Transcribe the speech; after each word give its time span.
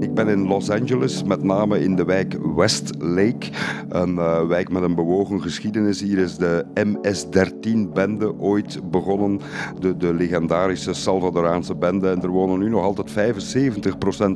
Ik 0.00 0.14
ben 0.14 0.28
in 0.28 0.46
Los 0.46 0.70
Angeles, 0.70 1.24
met 1.24 1.42
name 1.42 1.80
in 1.80 1.96
de 1.96 2.04
wijk 2.04 2.38
Westlake. 2.56 3.50
Een 3.88 4.14
uh, 4.14 4.46
wijk 4.46 4.70
met 4.70 4.82
een 4.82 4.94
bewogen 4.94 5.42
geschiedenis. 5.42 6.00
Hier 6.00 6.18
is 6.18 6.36
de 6.36 6.66
MS-13-bende 6.74 8.38
ooit 8.38 8.90
begonnen. 8.90 9.40
De, 9.78 9.96
de 9.96 10.14
legendarische 10.14 10.94
Salvadoraanse 10.94 11.74
bende. 11.74 12.10
En 12.10 12.22
er 12.22 12.28
wonen 12.28 12.58
nu 12.58 12.68
nog 12.68 12.82
altijd 12.82 13.36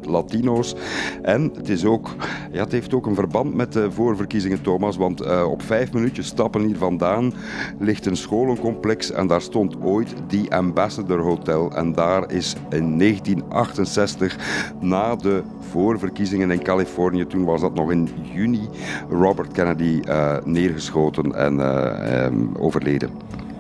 75% 0.07 0.11
Latino's. 0.11 0.75
En 1.23 1.51
het, 1.55 1.69
is 1.69 1.85
ook, 1.85 2.09
ja, 2.53 2.61
het 2.61 2.73
heeft 2.73 2.95
ook 2.95 3.07
een 3.07 3.15
verband 3.15 3.55
met 3.55 3.73
de 3.73 3.91
voorverkiezingen, 3.91 4.63
Thomas. 4.63 4.97
Want 4.97 5.23
uh, 5.23 5.51
op 5.51 5.63
vijf 5.63 5.93
minuutjes 5.93 6.27
stappen 6.27 6.67
hier 6.67 6.77
vandaan 6.77 7.33
ligt 7.79 8.07
een 8.07 8.17
scholencomplex. 8.17 9.11
En 9.11 9.27
daar 9.27 9.43
stond 9.43 9.83
ooit 9.83 10.15
die 10.27 10.55
Ambassador 10.55 11.21
Hotel. 11.21 11.73
En 11.73 11.93
daar 11.93 12.33
is 12.33 12.55
in 12.71 12.99
1968, 12.99 14.37
na 14.81 15.17
de 15.17 15.43
voorverkiezingen 15.71 16.51
in 16.51 16.63
Californië, 16.63 17.27
toen 17.27 17.45
was 17.45 17.61
dat 17.61 17.75
nog 17.75 17.91
in 17.91 18.09
juni, 18.33 18.69
Robert 19.09 19.53
Kennedy 19.53 20.01
uh, 20.09 20.37
neergeschoten 20.45 21.35
en 21.35 21.55
uh, 21.55 22.25
um, 22.25 22.57
overleden. 22.59 23.11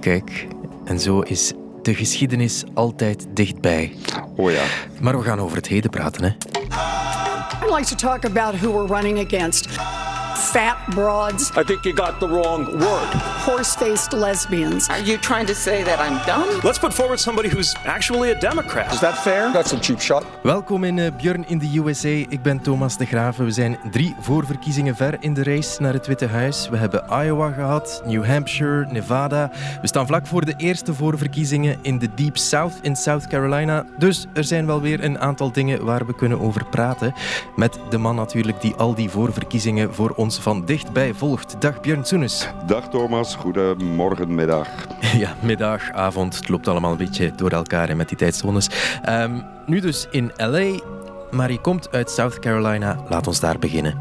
Kijk, 0.00 0.46
en 0.84 1.00
zo 1.00 1.20
is 1.20 1.52
de 1.82 1.94
geschiedenis 1.94 2.64
altijd 2.74 3.26
dichtbij. 3.34 3.92
Oh 4.36 4.50
ja. 4.50 4.62
Maar 5.00 5.18
we 5.18 5.24
gaan 5.24 5.38
over 5.40 5.56
het 5.56 5.68
heden 5.68 5.90
praten, 5.90 6.22
hè. 6.24 6.30
I'd 7.62 7.78
like 7.78 7.94
to 7.94 8.08
talk 8.08 8.24
about 8.24 8.60
who 8.60 8.72
we're 8.72 8.94
running 8.94 9.18
against. 9.18 9.68
Fat 10.54 10.78
broads. 10.94 11.50
I 11.56 11.64
think 11.64 11.84
you 11.84 11.92
got 11.92 12.20
the 12.20 12.28
wrong 12.28 12.66
word. 12.78 13.10
Horse 13.44 13.74
faced 13.76 14.12
lesbians. 14.12 14.88
Are 14.88 15.02
you 15.02 15.18
trying 15.18 15.46
to 15.46 15.54
say 15.54 15.82
that 15.82 15.98
I'm 15.98 16.18
dumb? 16.26 16.60
Let's 16.62 16.78
put 16.78 16.94
forward 16.94 17.18
somebody 17.18 17.48
who's 17.48 17.74
actually 17.84 18.30
a 18.30 18.38
Democrat. 18.38 18.92
Is 18.92 19.00
that 19.00 19.18
fair? 19.18 19.52
That's 19.52 19.72
a 19.72 19.78
cheap 19.80 20.00
shot. 20.00 20.24
Welkom 20.42 20.84
in 20.84 20.96
uh, 20.96 21.10
Björn 21.16 21.44
in 21.48 21.58
de 21.58 21.78
USA. 21.78 22.08
Ik 22.08 22.42
ben 22.42 22.60
Thomas 22.60 22.96
de 22.96 23.06
Graven. 23.06 23.44
We 23.44 23.50
zijn 23.50 23.78
drie 23.90 24.14
voorverkiezingen 24.20 24.96
ver 24.96 25.16
in 25.20 25.34
de 25.34 25.42
race 25.42 25.82
naar 25.82 25.92
het 25.92 26.06
Witte 26.06 26.26
Huis. 26.26 26.68
We 26.68 26.76
hebben 26.76 27.04
Iowa 27.08 27.50
gehad, 27.50 28.02
New 28.06 28.24
Hampshire, 28.26 28.86
Nevada. 28.90 29.50
We 29.80 29.86
staan 29.86 30.06
vlak 30.06 30.26
voor 30.26 30.44
de 30.44 30.54
eerste 30.56 30.94
voorverkiezingen 30.94 31.78
in 31.82 31.98
de 31.98 32.08
Deep 32.14 32.36
South 32.36 32.78
in 32.82 32.96
South 32.96 33.26
Carolina. 33.26 33.84
Dus 33.98 34.26
er 34.32 34.44
zijn 34.44 34.66
wel 34.66 34.80
weer 34.80 35.04
een 35.04 35.18
aantal 35.18 35.52
dingen 35.52 35.84
waar 35.84 36.06
we 36.06 36.14
kunnen 36.14 36.40
over 36.40 36.64
praten. 36.64 37.14
Met 37.56 37.78
de 37.90 37.98
man 37.98 38.16
natuurlijk 38.16 38.60
die 38.60 38.74
al 38.74 38.94
die 38.94 39.10
voorverkiezingen 39.10 39.94
voor 39.94 40.10
ons 40.10 40.42
van 40.44 40.64
dichtbij 40.64 41.14
volgt. 41.14 41.56
Dag 41.58 41.80
Björn 41.80 42.04
Soenes. 42.04 42.48
Dag 42.66 42.88
Thomas, 42.88 43.34
goedemorgen, 43.34 44.34
middag. 44.34 44.68
Ja, 45.22 45.34
middag, 45.40 45.90
avond. 45.92 46.36
Het 46.36 46.48
loopt 46.48 46.68
allemaal 46.68 46.90
een 46.90 46.96
beetje 46.96 47.32
door 47.36 47.50
elkaar 47.50 47.96
met 47.96 48.08
die 48.08 48.18
tijdzones. 48.18 48.68
Um, 49.08 49.44
nu 49.66 49.80
dus 49.80 50.06
in 50.10 50.32
LA, 50.36 50.78
maar 51.30 51.52
je 51.52 51.60
komt 51.60 51.88
uit 51.92 52.10
South 52.10 52.38
Carolina. 52.38 52.96
Laat 53.08 53.26
ons 53.26 53.40
daar 53.40 53.58
beginnen. 53.58 53.98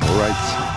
Alright. 0.00 0.67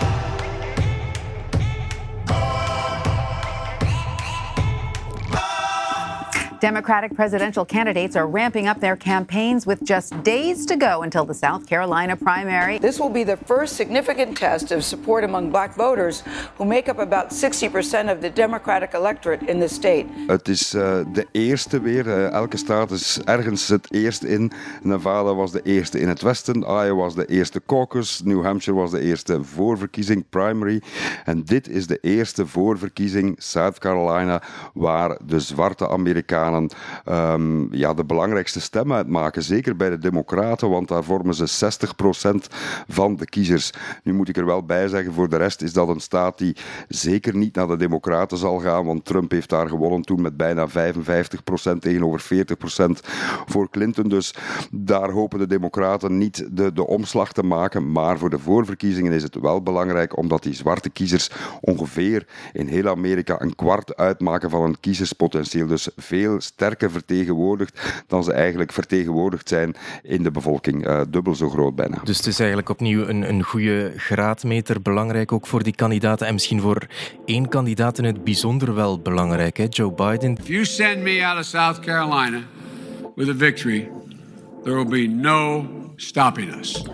Democratic 6.62 7.16
presidential 7.16 7.64
candidates 7.64 8.14
are 8.14 8.28
ramping 8.28 8.68
up 8.68 8.78
their 8.78 8.94
campaigns 8.94 9.66
with 9.66 9.82
just 9.82 10.22
days 10.22 10.64
to 10.66 10.76
go 10.76 11.02
until 11.02 11.24
the 11.24 11.34
South 11.34 11.66
Carolina 11.66 12.16
primary. 12.16 12.78
This 12.78 13.00
will 13.00 13.10
be 13.10 13.24
the 13.24 13.36
first 13.36 13.74
significant 13.74 14.36
test 14.36 14.70
of 14.70 14.84
support 14.84 15.24
among 15.24 15.50
black 15.50 15.74
voters 15.74 16.22
who 16.56 16.64
make 16.64 16.88
up 16.88 17.00
about 17.00 17.30
60% 17.30 18.12
of 18.12 18.20
the 18.20 18.30
Democratic 18.30 18.94
electorate 18.94 19.42
in 19.48 19.58
the 19.58 19.68
state. 19.68 20.06
Het 20.26 20.48
is 20.48 20.74
uh, 20.74 20.98
de 21.12 21.26
eerste 21.32 21.80
weer. 21.80 22.06
Uh, 22.06 22.30
elke 22.30 22.56
staat 22.56 22.90
is 22.90 23.20
ergens 23.24 23.68
het 23.68 23.92
eerst 23.92 24.22
in. 24.22 24.52
Nevada 24.82 25.34
was 25.34 25.50
de 25.50 25.62
eerste 25.62 26.00
in 26.00 26.08
het 26.08 26.22
westen. 26.22 26.60
Iowa 26.60 26.94
was 26.94 27.14
de 27.14 27.26
eerste 27.26 27.62
caucus. 27.66 28.20
New 28.24 28.44
Hampshire 28.44 28.80
was 28.80 28.90
de 28.90 29.00
eerste 29.00 29.44
voorverkiezing, 29.44 30.24
primary. 30.28 30.82
En 31.24 31.44
dit 31.44 31.68
is 31.68 31.86
de 31.86 31.98
eerste 32.00 32.46
voorverkiezing, 32.46 33.34
South 33.38 33.78
Carolina, 33.78 34.42
waar 34.74 35.18
de 35.24 35.40
zwarte 35.40 35.88
Amerikanen 35.88 36.51
um, 37.08 37.68
ja, 37.74 37.94
de 37.94 38.04
belangrijkste 38.04 38.60
stem 38.60 38.92
uitmaken. 38.92 39.42
Zeker 39.42 39.76
bij 39.76 39.90
de 39.90 39.98
Democraten, 39.98 40.70
want 40.70 40.88
daar 40.88 41.04
vormen 41.04 41.34
ze 41.34 41.70
60% 42.24 42.54
van 42.88 43.16
de 43.16 43.24
kiezers. 43.24 43.70
Nu 44.02 44.12
moet 44.12 44.28
ik 44.28 44.36
er 44.36 44.46
wel 44.46 44.64
bij 44.64 44.88
zeggen, 44.88 45.12
voor 45.12 45.28
de 45.28 45.36
rest 45.36 45.62
is 45.62 45.72
dat 45.72 45.88
een 45.88 46.00
staat 46.00 46.38
die 46.38 46.56
zeker 46.88 47.36
niet 47.36 47.54
naar 47.54 47.66
de 47.66 47.76
Democraten 47.76 48.38
zal 48.38 48.58
gaan, 48.58 48.84
want 48.84 49.04
Trump 49.04 49.30
heeft 49.30 49.48
daar 49.48 49.68
gewonnen 49.68 50.02
toen 50.02 50.22
met 50.22 50.36
bijna 50.36 50.68
55% 50.68 50.72
tegenover 51.78 52.46
40% 52.74 52.84
voor 53.46 53.70
Clinton. 53.70 54.08
Dus 54.08 54.34
daar 54.70 55.10
hopen 55.10 55.38
de 55.38 55.46
Democraten 55.46 56.18
niet 56.18 56.48
de, 56.50 56.72
de 56.72 56.86
omslag 56.86 57.32
te 57.32 57.42
maken. 57.42 57.92
Maar 57.92 58.18
voor 58.18 58.30
de 58.30 58.38
voorverkiezingen 58.38 59.12
is 59.12 59.22
het 59.22 59.40
wel 59.40 59.62
belangrijk, 59.62 60.16
omdat 60.16 60.42
die 60.42 60.54
zwarte 60.54 60.90
kiezers 60.90 61.30
ongeveer 61.60 62.26
in 62.52 62.66
heel 62.66 62.88
Amerika 62.88 63.40
een 63.40 63.54
kwart 63.54 63.96
uitmaken 63.96 64.50
van 64.50 64.62
een 64.62 64.80
kiezerspotentieel. 64.80 65.66
Dus 65.66 65.88
veel 65.96 66.40
sterker 66.42 66.90
vertegenwoordigd 66.90 68.04
dan 68.06 68.24
ze 68.24 68.32
eigenlijk 68.32 68.72
vertegenwoordigd 68.72 69.48
zijn 69.48 69.74
in 70.02 70.22
de 70.22 70.30
bevolking. 70.30 70.88
Uh, 70.88 71.00
dubbel 71.08 71.34
zo 71.34 71.48
groot 71.48 71.74
bijna. 71.74 71.98
Dus 72.04 72.16
het 72.16 72.26
is 72.26 72.38
eigenlijk 72.38 72.68
opnieuw 72.68 73.06
een, 73.06 73.28
een 73.28 73.42
goede 73.42 73.92
graadmeter, 73.96 74.82
belangrijk 74.82 75.32
ook 75.32 75.46
voor 75.46 75.62
die 75.62 75.74
kandidaten 75.74 76.26
en 76.26 76.32
misschien 76.32 76.60
voor 76.60 76.86
één 77.24 77.48
kandidaat 77.48 77.98
in 77.98 78.04
het 78.04 78.24
bijzonder 78.24 78.74
wel 78.74 78.98
belangrijk, 78.98 79.56
hè? 79.56 79.66
Joe 79.68 79.92
Biden. 79.92 80.36
If 80.36 80.46
you 80.46 80.64
send 80.64 81.02
me 81.02 81.26
out 81.26 81.38
of 81.38 81.44
South 81.44 81.80
Carolina 81.80 82.40
with 83.14 83.28
a 83.28 83.34
victory, 83.36 83.88
there 84.62 84.74
will 84.74 85.06
be 85.06 85.06
no 85.06 85.66
stopping 86.02 86.50
us. 86.60 86.84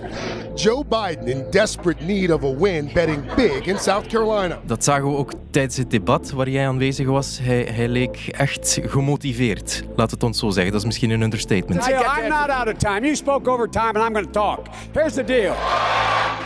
Joe 0.54 0.84
Biden 0.84 1.26
in 1.28 1.50
desperate 1.50 2.04
need 2.04 2.30
of 2.30 2.42
a 2.44 2.54
win, 2.54 2.90
betting 2.94 3.24
big 3.36 3.66
in 3.66 3.78
South 3.78 4.06
Carolina. 4.06 4.58
Dat 4.66 4.84
zagen 4.84 5.10
we 5.10 5.16
ook 5.16 5.32
tijdens 5.50 5.76
het 5.76 5.90
debat 5.90 6.30
waar 6.30 6.48
jij 6.48 6.66
aanwezig 6.66 7.06
was. 7.06 7.38
Hij, 7.42 7.68
hij 7.72 7.88
leek 7.88 8.28
echt 8.30 8.78
gemotiveerd. 8.82 9.82
Laat 9.96 10.10
het 10.10 10.22
ons 10.22 10.38
zo 10.38 10.50
zeggen. 10.50 10.72
Dat 10.72 10.80
is 10.80 10.86
misschien 10.86 11.10
een 11.10 11.22
understatement. 11.22 11.88
I'm 11.88 12.28
not 12.28 12.48
out 12.48 12.66
of 12.66 12.74
time. 12.74 13.00
You 13.00 13.16
spoke 13.16 13.50
over 13.50 13.70
time 13.70 13.92
and 13.94 14.06
I'm 14.06 14.12
going 14.12 14.32
to 14.32 14.40
talk. 14.40 14.66
Here's 14.92 15.14
the 15.14 15.24
deal. 15.24 15.54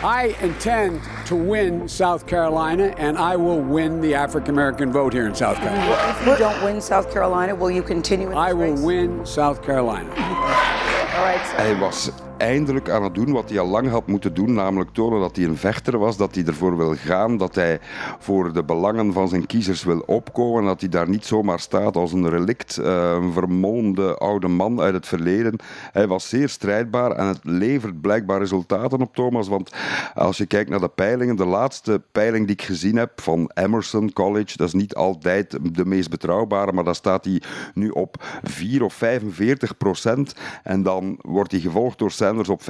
I 0.03 0.35
intend 0.41 0.99
to 1.25 1.35
win 1.49 1.89
South 1.89 2.25
Carolina 2.25 2.93
and 2.97 3.17
I 3.17 3.37
will 3.37 3.63
win 3.63 4.01
the 4.01 4.15
African 4.15 4.53
American 4.53 4.91
vote 4.91 5.13
here 5.17 5.27
in 5.27 5.35
South 5.35 5.57
Carolina. 5.59 6.15
If 6.19 6.27
you 6.27 6.37
don't 6.37 6.63
win 6.63 6.81
South 6.81 7.09
Carolina, 7.13 7.55
will 7.55 7.71
you 7.71 7.83
continue 7.83 8.29
in 8.29 8.37
I 8.37 8.53
will 8.53 8.73
race? 8.73 8.81
win 8.81 9.25
South 9.25 9.61
Carolina. 9.61 10.09
All 10.09 11.23
right. 11.23 11.45
So. 11.45 11.55
Hij 11.55 11.77
was 11.77 12.11
eindelijk 12.37 12.89
aan 12.89 13.03
het 13.03 13.15
doen 13.15 13.31
wat 13.31 13.49
hij 13.49 13.59
al 13.59 13.67
lang 13.67 13.89
had 13.89 14.07
moeten 14.07 14.33
doen, 14.33 14.53
namelijk 14.53 14.93
tonen 14.93 15.19
dat 15.19 15.35
hij 15.35 15.45
een 15.45 15.57
vechter 15.57 15.97
was, 15.97 16.17
dat 16.17 16.35
hij 16.35 16.45
ervoor 16.45 16.77
wil 16.77 16.95
gaan, 16.95 17.37
dat 17.37 17.55
hij 17.55 17.79
voor 18.19 18.53
de 18.53 18.63
belangen 18.63 19.13
van 19.13 19.27
zijn 19.27 19.45
kiezers 19.45 19.83
wil 19.83 20.03
opkomen, 20.05 20.63
dat 20.63 20.79
hij 20.79 20.89
daar 20.89 21.09
niet 21.09 21.25
zomaar 21.25 21.59
staat 21.59 21.95
als 21.95 22.11
een 22.11 22.29
relict, 22.29 22.77
eh, 22.77 23.11
een 23.11 23.31
vermolmde 23.31 24.17
oude 24.17 24.47
man 24.47 24.81
uit 24.81 24.93
het 24.93 25.07
verleden. 25.07 25.55
Hij 25.91 26.07
was 26.07 26.29
zeer 26.29 26.49
strijdbaar 26.49 27.11
en 27.11 27.27
het 27.27 27.39
levert 27.43 28.01
blijkbaar 28.01 28.39
resultaten 28.39 29.01
op 29.01 29.15
Thomas, 29.15 29.47
want 29.47 29.71
als 30.13 30.37
je 30.37 30.45
kijkt 30.45 30.69
naar 30.69 30.79
de 30.79 30.89
peilingen, 30.89 31.35
de 31.35 31.45
laatste 31.45 32.01
peiling 32.11 32.45
die 32.45 32.55
ik 32.55 32.61
gezien 32.61 32.95
heb 32.95 33.21
van 33.21 33.51
Emerson 33.53 34.13
College, 34.13 34.57
dat 34.57 34.67
is 34.67 34.73
niet 34.73 34.95
altijd 34.95 35.57
de 35.75 35.85
meest 35.85 36.09
betrouwbare, 36.09 36.71
maar 36.71 36.83
daar 36.83 36.95
staat 36.95 37.25
hij 37.25 37.41
nu 37.73 37.89
op 37.89 38.39
4 38.43 38.83
of 38.83 38.93
45 38.93 39.77
procent 39.77 40.35
en 40.63 40.83
dan 40.83 41.17
wordt 41.21 41.51
hij 41.51 41.59
gevolgd 41.59 41.97
door 41.97 42.11
op 42.37 42.61
25% 42.61 42.65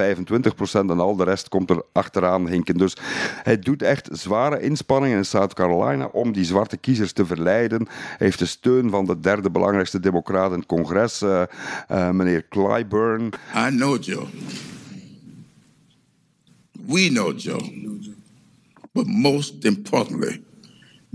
en 0.71 0.99
al 0.99 1.15
de 1.15 1.23
rest 1.23 1.49
komt 1.49 1.69
er 1.69 1.83
achteraan 1.91 2.47
hinken. 2.47 2.77
Dus 2.77 2.97
hij 3.43 3.59
doet 3.59 3.81
echt 3.81 4.09
zware 4.11 4.61
inspanningen 4.61 5.17
in 5.17 5.25
South 5.25 5.53
Carolina 5.53 6.05
om 6.05 6.31
die 6.31 6.45
zwarte 6.45 6.77
kiezers 6.77 7.13
te 7.13 7.25
verleiden. 7.25 7.87
Hij 7.87 8.17
heeft 8.17 8.39
de 8.39 8.45
steun 8.45 8.89
van 8.89 9.05
de 9.05 9.19
derde 9.19 9.51
belangrijkste 9.51 9.99
democraat 9.99 10.51
in 10.51 10.57
het 10.57 10.67
congres, 10.67 11.21
uh, 11.21 11.41
uh, 11.91 12.09
meneer 12.09 12.47
Clyburn. 12.49 13.25
I 13.55 13.69
know 13.69 14.03
Joe. 14.03 14.25
We 16.85 17.07
know 17.09 17.39
Joe. 17.39 17.81
But 18.91 19.07
most 19.07 19.65
importantly, 19.65 20.43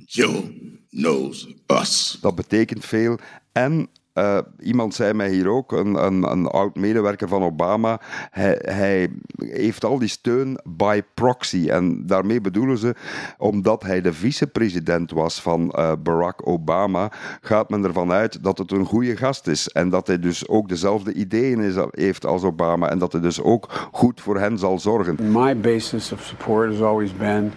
Joe 0.06 0.52
knows 0.90 1.54
us. 1.66 2.18
Dat 2.20 2.34
betekent 2.34 2.84
veel. 2.84 3.18
En 3.52 3.88
Uh, 4.18 4.38
iemand 4.60 4.94
zei 4.94 5.12
mij 5.12 5.30
hier 5.30 5.48
ook, 5.48 5.72
een, 5.72 6.04
een, 6.04 6.30
een 6.30 6.46
oud 6.46 6.76
medewerker 6.76 7.28
van 7.28 7.42
Obama, 7.42 8.00
hij, 8.30 8.58
hij, 8.62 9.08
heeft 9.38 9.84
al 9.84 9.98
die 9.98 10.08
steun 10.08 10.60
by 10.64 11.02
proxy. 11.14 11.68
En 11.68 12.06
daarmee 12.06 12.40
bedoelen 12.40 12.78
ze, 12.78 12.94
omdat 13.38 13.82
hij 13.82 14.00
de 14.00 14.12
vicepresident 14.12 15.10
was 15.10 15.42
van 15.42 15.74
uh, 15.78 15.92
Barack 16.02 16.48
Obama, 16.48 17.12
gaat 17.40 17.70
men 17.70 17.84
ervan 17.84 18.12
uit 18.12 18.42
dat 18.42 18.58
het 18.58 18.72
een 18.72 18.84
goede 18.84 19.16
gast 19.16 19.46
is. 19.46 19.68
En 19.68 19.88
dat 19.88 20.06
hij 20.06 20.18
dus 20.18 20.48
ook 20.48 20.68
dezelfde 20.68 21.12
ideeën 21.12 21.90
heeft 21.90 22.26
als 22.26 22.42
Obama. 22.42 22.88
En 22.90 22.98
dat 22.98 23.12
hij 23.12 23.20
dus 23.20 23.40
ook 23.40 23.88
goed 23.92 24.20
voor 24.20 24.38
hen 24.38 24.58
zal 24.58 24.78
zorgen. 24.78 25.32
My 25.32 25.60
basis 25.60 26.12
of 26.12 26.22
support 26.22 26.70
has 26.70 26.80
always 26.80 27.16
been 27.16 27.52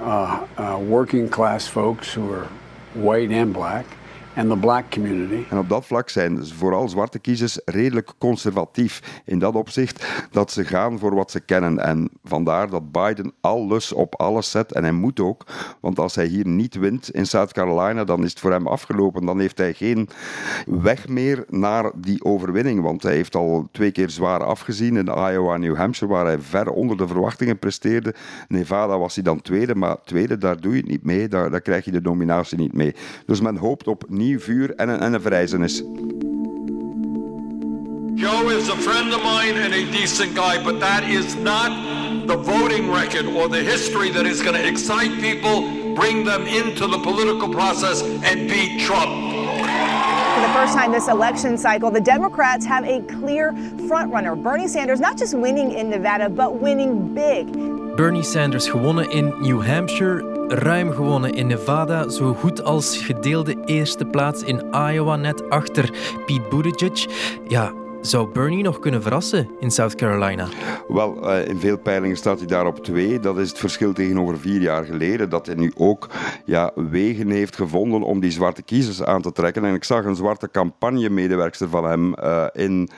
uh, 0.00 0.40
uh, 0.58 0.74
working 0.88 1.28
class 1.28 1.68
folks 1.68 2.14
who 2.14 2.32
are 2.32 2.46
white 2.92 3.34
and 3.34 3.52
black. 3.52 3.84
And 4.34 4.50
the 4.50 4.56
black 4.56 4.90
community. 4.90 5.44
En 5.50 5.58
op 5.58 5.68
dat 5.68 5.86
vlak 5.86 6.08
zijn 6.08 6.46
vooral 6.46 6.88
zwarte 6.88 7.18
kiezers 7.18 7.60
redelijk 7.64 8.12
conservatief. 8.18 9.22
In 9.24 9.38
dat 9.38 9.54
opzicht 9.54 10.06
dat 10.30 10.50
ze 10.50 10.64
gaan 10.64 10.98
voor 10.98 11.14
wat 11.14 11.30
ze 11.30 11.40
kennen. 11.40 11.78
En 11.78 12.10
vandaar 12.24 12.70
dat 12.70 12.92
Biden 12.92 13.32
alles 13.40 13.92
op 13.92 14.14
alles 14.14 14.50
zet. 14.50 14.72
En 14.72 14.82
hij 14.82 14.92
moet 14.92 15.20
ook. 15.20 15.44
Want 15.80 15.98
als 15.98 16.14
hij 16.14 16.26
hier 16.26 16.46
niet 16.46 16.74
wint 16.74 17.10
in 17.10 17.26
South 17.26 17.52
Carolina, 17.52 18.04
dan 18.04 18.24
is 18.24 18.30
het 18.30 18.40
voor 18.40 18.50
hem 18.50 18.66
afgelopen. 18.66 19.26
Dan 19.26 19.40
heeft 19.40 19.58
hij 19.58 19.74
geen 19.74 20.08
weg 20.66 21.08
meer 21.08 21.44
naar 21.48 21.90
die 21.94 22.24
overwinning. 22.24 22.82
Want 22.82 23.02
hij 23.02 23.14
heeft 23.14 23.34
al 23.34 23.68
twee 23.70 23.90
keer 23.90 24.10
zwaar 24.10 24.44
afgezien 24.44 24.96
in 24.96 25.06
Iowa 25.06 25.54
en 25.54 25.60
New 25.60 25.76
Hampshire, 25.76 26.12
waar 26.12 26.26
hij 26.26 26.38
ver 26.38 26.70
onder 26.70 26.96
de 26.96 27.06
verwachtingen 27.06 27.58
presteerde. 27.58 28.14
Nevada 28.48 28.98
was 28.98 29.14
hij 29.14 29.24
dan 29.24 29.42
tweede, 29.42 29.74
maar 29.74 29.96
tweede, 30.04 30.38
daar 30.38 30.60
doe 30.60 30.72
je 30.72 30.80
het 30.80 30.90
niet 30.90 31.04
mee. 31.04 31.28
Daar, 31.28 31.50
daar 31.50 31.60
krijg 31.60 31.84
je 31.84 31.90
de 31.90 32.00
nominatie 32.00 32.58
niet 32.58 32.72
mee. 32.72 32.94
Dus 33.26 33.40
men 33.40 33.56
hoopt 33.56 33.88
op 33.88 34.04
nieuw 34.22 34.38
vuur 34.38 34.74
en 34.76 34.88
een, 34.88 35.00
en 35.00 35.12
een 35.12 35.20
verrijzenis. 35.20 35.82
Joe 38.14 38.56
is 38.56 38.68
a 38.70 38.76
friend 38.76 39.14
of 39.14 39.22
mine 39.22 39.64
and 39.64 39.74
a 39.74 39.90
decent 39.90 40.34
guy, 40.34 40.62
but 40.64 40.80
that 40.80 41.02
is 41.02 41.34
not 41.34 41.70
the 42.26 42.36
voting 42.36 42.92
record 42.92 43.26
or 43.26 43.48
the 43.48 43.62
history 43.62 44.10
that 44.10 44.26
is 44.26 44.42
going 44.42 44.54
to 44.54 44.68
excite 44.68 45.10
people, 45.20 45.62
bring 45.94 46.24
them 46.24 46.46
into 46.46 46.86
the 46.86 46.98
political 46.98 47.48
process, 47.48 48.02
and 48.02 48.48
beat 48.48 48.80
Trump. 48.80 49.10
For 50.34 50.40
the 50.40 50.52
first 50.52 50.74
time 50.74 50.92
this 50.92 51.08
election 51.08 51.58
cycle, 51.58 51.90
the 51.90 52.00
Democrats 52.00 52.64
have 52.66 52.84
a 52.84 53.00
clear 53.00 53.52
frontrunner. 53.88 54.40
Bernie 54.40 54.68
Sanders 54.68 55.00
not 55.00 55.18
just 55.18 55.34
winning 55.34 55.72
in 55.72 55.90
Nevada, 55.90 56.28
but 56.28 56.60
winning 56.60 57.14
big. 57.14 57.81
Bernie 57.96 58.22
Sanders 58.22 58.70
gewonnen 58.70 59.10
in 59.10 59.32
New 59.40 59.60
Hampshire, 59.60 60.22
ruim 60.48 60.90
gewonnen 60.90 61.34
in 61.34 61.46
Nevada, 61.46 62.08
zo 62.08 62.34
goed 62.34 62.64
als 62.64 62.96
gedeelde 62.96 63.56
eerste 63.66 64.04
plaats 64.04 64.42
in 64.42 64.62
Iowa, 64.72 65.16
net 65.16 65.50
achter 65.50 65.90
Pete 66.26 66.48
Buttigieg. 66.50 67.06
Ja, 67.48 67.72
zou 68.02 68.32
Bernie 68.32 68.62
nog 68.62 68.78
kunnen 68.78 69.02
verrassen 69.02 69.48
in 69.60 69.70
South 69.70 69.94
Carolina? 69.94 70.48
Wel, 70.88 71.30
eh, 71.30 71.48
in 71.48 71.58
veel 71.58 71.78
peilingen 71.78 72.16
staat 72.16 72.38
hij 72.38 72.46
daar 72.46 72.66
op 72.66 72.84
twee. 72.84 73.20
Dat 73.20 73.38
is 73.38 73.48
het 73.48 73.58
verschil 73.58 73.92
tegenover 73.92 74.38
vier 74.38 74.60
jaar 74.60 74.84
geleden. 74.84 75.28
Dat 75.28 75.46
hij 75.46 75.54
nu 75.54 75.72
ook 75.76 76.08
ja, 76.44 76.72
wegen 76.74 77.30
heeft 77.30 77.56
gevonden 77.56 78.02
om 78.02 78.20
die 78.20 78.30
zwarte 78.30 78.62
kiezers 78.62 79.02
aan 79.02 79.22
te 79.22 79.32
trekken. 79.32 79.64
En 79.64 79.74
ik 79.74 79.84
zag 79.84 80.04
een 80.04 80.16
zwarte 80.16 80.50
campagnemedewerkster 80.50 81.68
van 81.68 81.84
hem 81.84 82.14
uh, 82.18 82.46
in 82.52 82.88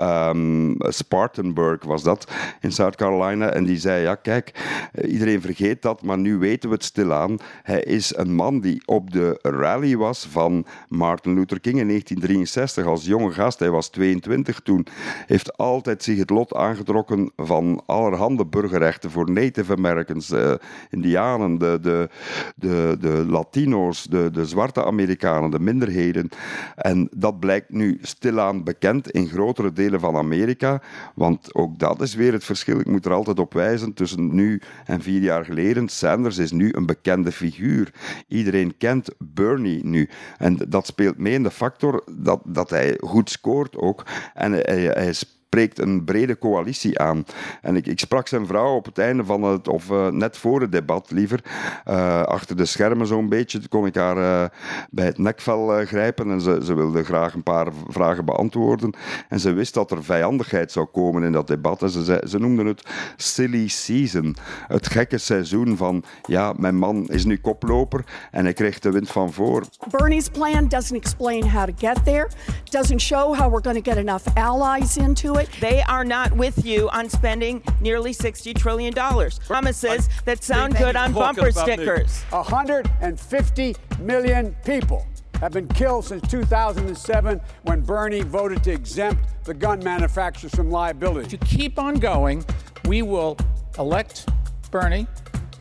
um, 0.00 0.76
Spartanburg, 0.78 1.84
was 1.84 2.02
dat, 2.02 2.32
in 2.60 2.72
South 2.72 2.96
Carolina. 2.96 3.50
En 3.50 3.64
die 3.64 3.78
zei, 3.78 4.02
ja 4.02 4.14
kijk, 4.14 4.52
eh, 4.92 5.12
iedereen 5.12 5.40
vergeet 5.40 5.82
dat, 5.82 6.02
maar 6.02 6.18
nu 6.18 6.38
weten 6.38 6.68
we 6.68 6.74
het 6.74 6.84
stilaan. 6.84 7.36
Hij 7.62 7.82
is 7.82 8.16
een 8.16 8.34
man 8.34 8.60
die 8.60 8.82
op 8.84 9.10
de 9.10 9.38
rally 9.42 9.96
was 9.96 10.26
van 10.30 10.66
Martin 10.88 11.34
Luther 11.34 11.60
King 11.60 11.78
in 11.78 11.86
1963 11.86 12.86
als 12.86 13.04
jonge 13.04 13.32
gast. 13.32 13.58
Hij 13.58 13.70
was 13.70 13.88
22 13.88 14.51
toen, 14.60 14.86
heeft 15.26 15.56
altijd 15.56 16.02
zich 16.02 16.18
het 16.18 16.30
lot 16.30 16.54
aangetrokken 16.54 17.32
van 17.36 17.82
allerhande 17.86 18.46
burgerrechten 18.46 19.10
voor 19.10 19.30
Native 19.30 19.72
Americans, 19.72 20.30
uh, 20.30 20.52
Indianen, 20.90 21.58
de, 21.58 21.78
de, 21.82 22.08
de, 22.56 22.96
de 23.00 23.24
Latino's, 23.28 24.02
de, 24.02 24.30
de 24.30 24.46
zwarte 24.46 24.84
Amerikanen, 24.84 25.50
de 25.50 25.60
minderheden. 25.60 26.28
En 26.76 27.08
dat 27.16 27.40
blijkt 27.40 27.70
nu 27.70 27.98
stilaan 28.02 28.64
bekend 28.64 29.10
in 29.10 29.28
grotere 29.28 29.72
delen 29.72 30.00
van 30.00 30.16
Amerika, 30.16 30.82
want 31.14 31.54
ook 31.54 31.78
dat 31.78 32.00
is 32.00 32.14
weer 32.14 32.32
het 32.32 32.44
verschil. 32.44 32.80
Ik 32.80 32.86
moet 32.86 33.04
er 33.04 33.12
altijd 33.12 33.38
op 33.38 33.52
wijzen 33.52 33.94
tussen 33.94 34.34
nu 34.34 34.60
en 34.84 35.02
vier 35.02 35.20
jaar 35.20 35.44
geleden. 35.44 35.88
Sanders 35.88 36.38
is 36.38 36.52
nu 36.52 36.70
een 36.72 36.86
bekende 36.86 37.32
figuur. 37.32 37.92
Iedereen 38.28 38.74
kent 38.78 39.10
Bernie 39.18 39.84
nu. 39.84 40.08
En 40.38 40.56
dat 40.68 40.86
speelt 40.86 41.18
mee 41.18 41.32
in 41.32 41.42
de 41.42 41.50
factor 41.50 42.04
dat, 42.10 42.40
dat 42.44 42.70
hij 42.70 42.96
goed 43.00 43.30
scoort 43.30 43.76
ook. 43.76 44.06
En 44.42 44.52
hij, 44.52 44.84
hij 44.84 45.12
spreekt 45.52 45.78
een 45.78 46.04
brede 46.04 46.38
coalitie 46.38 46.98
aan. 46.98 47.24
En 47.62 47.76
ik, 47.76 47.86
ik, 47.86 47.98
sprak 47.98 48.28
zijn 48.28 48.46
vrouw 48.46 48.74
op 48.74 48.84
het 48.84 48.98
einde 48.98 49.24
van 49.24 49.42
het, 49.42 49.68
of 49.68 49.90
uh, 49.90 50.08
net 50.08 50.36
voor 50.36 50.60
het 50.60 50.72
debat 50.72 51.10
liever, 51.10 51.40
uh, 51.88 52.22
achter 52.22 52.56
de 52.56 52.64
schermen 52.64 53.06
zo'n 53.06 53.28
beetje, 53.28 53.68
kon 53.68 53.86
ik 53.86 53.94
haar 53.94 54.16
uh, 54.16 54.44
bij 54.90 55.06
het 55.06 55.18
nekvel 55.18 55.84
grijpen 55.86 56.30
en 56.30 56.40
ze, 56.40 56.60
ze 56.64 56.74
wilde 56.74 57.04
graag 57.04 57.34
een 57.34 57.42
paar 57.42 57.66
vragen 57.88 58.24
beantwoorden. 58.24 58.94
En 59.28 59.40
ze 59.40 59.52
wist 59.52 59.74
dat 59.74 59.90
er 59.90 60.04
vijandigheid 60.04 60.72
zou 60.72 60.86
komen 60.86 61.22
in 61.22 61.32
dat 61.32 61.46
debat. 61.46 61.82
En 61.82 61.90
ze, 61.90 62.04
zei, 62.04 62.26
ze 62.26 62.38
noemden 62.38 62.66
het 62.66 62.82
silly 63.16 63.68
season. 63.68 64.36
Het 64.66 64.86
gekke 64.86 65.18
seizoen 65.18 65.76
van, 65.76 66.04
ja, 66.26 66.52
mijn 66.56 66.76
man 66.76 67.08
is 67.08 67.24
nu 67.24 67.36
koploper 67.36 68.04
en 68.30 68.44
hij 68.44 68.52
kreeg 68.52 68.78
de 68.78 68.90
wind 68.90 69.10
van 69.10 69.32
voor. 69.32 69.64
Bernie's 69.90 70.28
plan 70.28 70.68
doesn't 70.68 70.96
explain 71.04 71.50
how 71.50 71.64
to 71.64 71.72
get 71.76 72.04
there, 72.04 72.28
doesn't 72.70 73.00
show 73.00 73.36
how 73.36 73.50
we're 73.50 73.62
going 73.62 73.84
to 73.84 73.90
get 73.90 73.98
enough 73.98 74.24
allies 74.34 74.96
into 74.96 75.34
it. 75.34 75.41
They 75.60 75.82
are 75.82 76.04
not 76.04 76.32
with 76.32 76.64
you 76.64 76.88
on 76.90 77.08
spending 77.08 77.62
nearly 77.80 78.12
$60 78.12 78.56
trillion. 78.56 78.92
Promises 78.92 80.08
that 80.24 80.42
sound 80.42 80.76
good 80.76 80.96
on 80.96 81.12
bumper 81.12 81.50
stickers. 81.52 82.22
150 82.30 83.76
million 84.00 84.56
people 84.64 85.06
have 85.40 85.52
been 85.52 85.66
killed 85.68 86.04
since 86.04 86.26
2007 86.30 87.40
when 87.62 87.80
Bernie 87.80 88.22
voted 88.22 88.62
to 88.64 88.70
exempt 88.70 89.24
the 89.44 89.52
gun 89.52 89.82
manufacturers 89.82 90.54
from 90.54 90.70
liability. 90.70 91.36
To 91.36 91.44
keep 91.44 91.78
on 91.78 91.96
going, 91.96 92.44
we 92.86 93.02
will 93.02 93.36
elect 93.78 94.28
Bernie. 94.70 95.06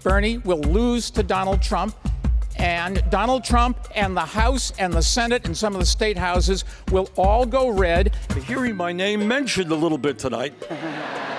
Bernie 0.03 0.37
will 0.39 0.61
lose 0.61 1.09
to 1.11 1.23
Donald 1.23 1.61
Trump. 1.61 1.95
And 2.57 3.03
Donald 3.09 3.43
Trump 3.43 3.77
and 3.95 4.15
the 4.15 4.39
House 4.39 4.73
and 4.77 4.93
the 4.93 5.01
Senate 5.01 5.45
and 5.45 5.57
some 5.57 5.73
of 5.75 5.79
the 5.79 5.87
state 5.87 6.17
houses 6.17 6.65
will 6.91 7.09
all 7.15 7.45
go 7.45 7.69
red. 7.69 8.15
Hearing 8.47 8.75
my 8.75 8.91
name 8.93 9.27
mentioned 9.27 9.71
a 9.71 9.75
little 9.75 9.97
bit 9.97 10.19
tonight. 10.19 10.53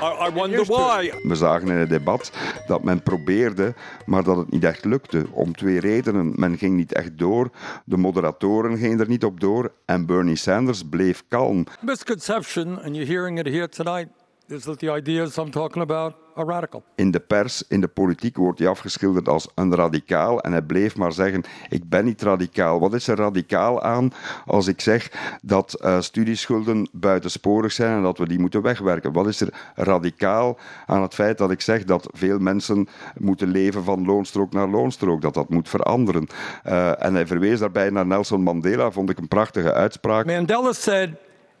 I, 0.00 0.26
I 0.26 0.30
wonder 0.30 0.64
why. 0.64 1.12
We 1.22 1.34
zagen 1.34 1.68
in 1.68 1.76
het 1.76 1.88
debat 1.88 2.32
dat 2.66 2.82
men 2.82 3.02
probeerde, 3.02 3.74
maar 4.06 4.22
dat 4.22 4.36
het 4.36 4.50
niet 4.50 4.64
echt 4.64 4.84
lukte. 4.84 5.26
Om 5.30 5.54
twee 5.54 5.80
redenen. 5.80 6.32
Men 6.36 6.58
ging 6.58 6.76
niet 6.76 6.92
echt 6.92 7.18
door, 7.18 7.50
de 7.84 7.96
moderatoren 7.96 8.78
gingen 8.78 9.00
er 9.00 9.08
niet 9.08 9.24
op 9.24 9.40
door 9.40 9.72
en 9.84 10.06
Bernie 10.06 10.36
Sanders 10.36 10.82
bleef 10.90 11.22
kalm. 11.28 11.66
Misconception, 11.80 12.82
and 12.82 12.96
you're 12.96 13.12
hearing 13.12 13.38
it 13.38 13.46
here 13.46 13.68
tonight, 13.68 14.08
is 14.50 14.62
that 14.62 14.78
the 14.78 14.96
ideas 14.96 15.36
I'm 15.36 15.50
talking 15.50 15.82
about 15.82 16.14
a 16.36 16.44
radical. 16.44 16.82
In 16.94 17.10
de 17.10 17.20
pers, 17.20 17.62
in 17.68 17.80
de 17.80 17.88
politiek 17.88 18.36
wordt 18.36 18.58
hij 18.58 18.68
afgeschilderd 18.68 19.28
als 19.28 19.48
een 19.54 19.74
radicaal 19.74 20.40
en 20.40 20.52
hij 20.52 20.62
bleef 20.62 20.96
maar 20.96 21.12
zeggen, 21.12 21.42
ik 21.68 21.88
ben 21.88 22.04
niet 22.04 22.22
radicaal. 22.22 22.80
Wat 22.80 22.94
is 22.94 23.08
er 23.08 23.16
radicaal 23.16 23.82
aan 23.82 24.12
als 24.46 24.66
ik 24.66 24.80
zeg 24.80 25.10
dat 25.42 25.78
uh, 25.80 26.00
studieschulden 26.00 26.88
buitensporig 26.92 27.72
zijn 27.72 27.96
en 27.96 28.02
dat 28.02 28.18
we 28.18 28.28
die 28.28 28.38
moeten 28.38 28.62
wegwerken? 28.62 29.12
Wat 29.12 29.26
is 29.26 29.40
er 29.40 29.54
radicaal 29.74 30.58
aan 30.86 31.02
het 31.02 31.14
feit 31.14 31.38
dat 31.38 31.50
ik 31.50 31.60
zeg 31.60 31.84
dat 31.84 32.08
veel 32.12 32.38
mensen 32.38 32.88
moeten 33.16 33.48
leven 33.48 33.84
van 33.84 34.04
loonstrook 34.04 34.52
naar 34.52 34.68
loonstrook, 34.68 35.20
dat 35.20 35.34
dat 35.34 35.48
moet 35.48 35.68
veranderen? 35.68 36.26
Uh, 36.66 37.04
en 37.04 37.14
hij 37.14 37.26
verwees 37.26 37.58
daarbij 37.58 37.90
naar 37.90 38.06
Nelson 38.06 38.42
Mandela, 38.42 38.90
vond 38.90 39.10
ik 39.10 39.18
een 39.18 39.28
prachtige 39.28 39.72
uitspraak. 39.72 40.26
Mandela 40.26 40.72
said, 40.72 41.10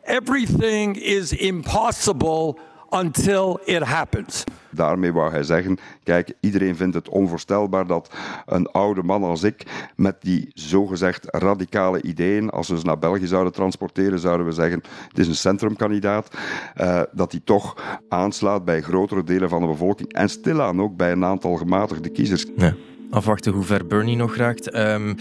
everything 0.04 0.96
is 0.96 1.32
impossible 1.32 2.56
until 2.90 3.60
it 3.64 3.82
happens. 3.82 4.44
Daarmee 4.70 5.12
wou 5.12 5.30
hij 5.30 5.42
zeggen, 5.42 5.78
kijk, 6.02 6.32
iedereen 6.40 6.76
vindt 6.76 6.94
het 6.94 7.08
onvoorstelbaar 7.08 7.86
dat 7.86 8.10
een 8.46 8.66
oude 8.66 9.02
man 9.02 9.22
als 9.22 9.42
ik 9.42 9.62
met 9.96 10.16
die 10.20 10.50
zogezegd 10.54 11.26
radicale 11.30 12.02
ideeën, 12.02 12.50
als 12.50 12.68
we 12.68 12.78
ze 12.78 12.84
naar 12.84 12.98
België 12.98 13.26
zouden 13.26 13.52
transporteren, 13.52 14.18
zouden 14.18 14.46
we 14.46 14.52
zeggen, 14.52 14.82
het 15.08 15.18
is 15.18 15.28
een 15.28 15.34
centrumkandidaat, 15.34 16.36
uh, 16.80 17.02
dat 17.12 17.32
hij 17.32 17.40
toch 17.44 18.00
aanslaat 18.08 18.64
bij 18.64 18.80
grotere 18.80 19.24
delen 19.24 19.48
van 19.48 19.60
de 19.60 19.66
bevolking 19.66 20.12
en 20.12 20.28
stilaan 20.28 20.82
ook 20.82 20.96
bij 20.96 21.12
een 21.12 21.24
aantal 21.24 21.56
gematigde 21.56 22.08
kiezers. 22.08 22.46
Ja. 22.56 22.74
Afwachten 23.10 23.52
hoe 23.52 23.64
ver 23.64 23.86
Bernie 23.86 24.16
nog 24.16 24.36
raakt. 24.36 24.76
Um, 24.76 25.16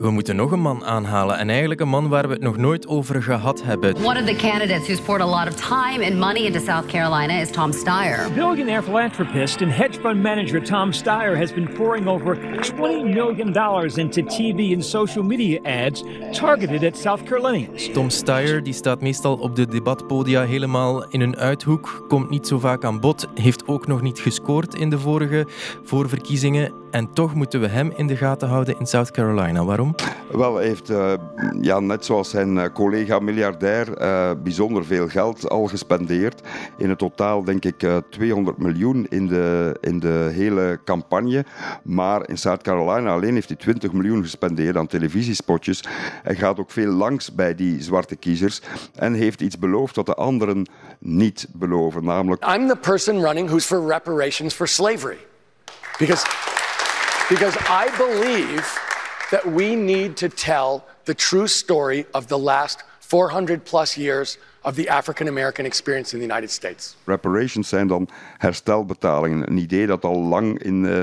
we 0.00 0.10
moeten 0.10 0.36
nog 0.36 0.52
een 0.52 0.60
man 0.60 0.84
aanhalen. 0.84 1.38
En 1.38 1.48
eigenlijk 1.48 1.80
een 1.80 1.88
man 1.88 2.08
waar 2.08 2.26
we 2.26 2.32
het 2.32 2.42
nog 2.42 2.56
nooit 2.56 2.86
over 2.86 3.22
gehad 3.22 3.62
hebben. 3.62 3.96
One 3.96 4.20
of 4.20 4.26
the 4.26 4.36
candidates 4.36 4.86
who's 4.86 5.00
poured 5.00 5.22
a 5.22 5.28
lot 5.28 5.48
of 5.48 5.54
time 5.54 6.04
and 6.04 6.18
money 6.18 6.44
into 6.44 6.60
South 6.60 6.86
Carolina 6.86 7.40
is 7.40 7.50
Tom 7.50 7.72
Steyer. 7.72 8.32
Billionaire 8.34 8.82
philanthropist 8.82 9.62
and 9.62 9.72
hedge 9.72 9.98
fund 10.00 10.22
manager 10.22 10.62
Tom 10.62 10.92
Steyer 10.92 11.36
has 11.36 11.52
been 11.52 11.72
pouring 11.72 12.08
over 12.08 12.36
$20 12.36 13.14
million 13.14 13.48
into 13.98 14.22
TV 14.22 14.74
and 14.74 14.84
social 14.84 15.24
media 15.24 15.60
ads 15.62 16.02
targeted 16.32 16.84
at 16.84 16.96
South 16.96 17.22
Carolinians. 17.22 17.90
Tom 17.92 18.10
Steyer 18.10 18.62
die 18.62 18.74
staat 18.74 19.00
meestal 19.00 19.36
op 19.36 19.56
de 19.56 19.66
debatpodia 19.66 20.44
helemaal 20.44 21.08
in 21.08 21.20
een 21.20 21.36
uithoek, 21.36 22.04
komt 22.08 22.30
niet 22.30 22.46
zo 22.46 22.58
vaak 22.58 22.84
aan 22.84 23.00
bod, 23.00 23.28
heeft 23.34 23.66
ook 23.66 23.86
nog 23.86 24.02
niet 24.02 24.18
gescoord 24.18 24.74
in 24.74 24.90
de 24.90 24.98
vorige 24.98 25.46
voorverkiezingen. 25.84 26.72
En 26.90 27.12
toch 27.12 27.34
moeten 27.34 27.60
we 27.60 27.66
hem 27.66 27.92
in 27.96 28.06
de 28.06 28.16
gaten 28.16 28.48
houden 28.48 28.78
in 28.78 28.86
South 28.86 29.10
Carolina. 29.10 29.64
Waarom? 29.64 29.89
Wel, 30.30 30.54
hij 30.54 30.66
heeft 30.66 30.90
uh, 30.90 31.12
ja, 31.60 31.80
net 31.80 32.04
zoals 32.04 32.30
zijn 32.30 32.56
uh, 32.56 32.64
collega 32.74 33.18
miljardair 33.18 34.00
uh, 34.02 34.30
bijzonder 34.42 34.84
veel 34.84 35.08
geld 35.08 35.48
al 35.48 35.66
gespendeerd. 35.66 36.40
In 36.76 36.88
het 36.88 36.98
totaal 36.98 37.44
denk 37.44 37.64
ik 37.64 37.86
200 38.10 38.58
miljoen 38.58 39.06
in 39.08 39.26
de, 39.26 39.76
in 39.80 40.00
de 40.00 40.30
hele 40.32 40.80
campagne. 40.84 41.44
Maar 41.82 42.28
in 42.28 42.38
South 42.38 42.62
Carolina 42.62 43.12
alleen 43.12 43.34
heeft 43.34 43.48
hij 43.48 43.56
20 43.56 43.92
miljoen 43.92 44.22
gespendeerd 44.22 44.76
aan 44.76 44.86
televisiespotjes. 44.86 45.84
Hij 46.22 46.34
gaat 46.34 46.58
ook 46.58 46.70
veel 46.70 46.92
langs 46.92 47.34
bij 47.34 47.54
die 47.54 47.82
zwarte 47.82 48.16
kiezers 48.16 48.62
en 48.94 49.14
heeft 49.14 49.40
iets 49.40 49.58
beloofd 49.58 49.96
wat 49.96 50.06
de 50.06 50.14
anderen 50.14 50.68
niet 50.98 51.46
beloven, 51.52 52.04
namelijk... 52.04 52.44
I'm 52.44 52.68
the 52.68 52.76
person 52.76 53.20
running 53.20 53.48
who's 53.48 53.64
for 53.64 53.86
reparations 53.86 54.54
for 54.54 54.68
slavery. 54.68 55.18
Because, 55.98 56.26
because 57.28 57.58
I 57.58 57.88
believe 57.96 58.89
that 59.30 59.44
we 59.44 59.74
need 59.74 60.16
to 60.16 60.28
tell 60.28 60.82
the 61.04 61.14
true 61.14 61.46
story 61.46 62.06
of 62.12 62.26
the 62.26 62.38
last 62.38 62.84
400 62.98 63.64
plus 63.64 63.94
years 63.94 64.38
of 64.62 64.74
the 64.74 64.88
African 64.88 65.28
American 65.28 65.64
experience 65.64 66.12
in 66.12 66.18
the 66.20 66.26
United 66.26 66.50
States. 66.50 66.96
Reparations 67.04 67.68
zijn 67.68 67.86
dan 67.86 68.08
herstelbetalingen. 68.38 69.50
Een 69.50 69.56
idee 69.56 69.86
dat 69.86 70.04
al 70.04 70.16
lang 70.16 70.62
in 70.62 70.84
uh, 70.84 71.00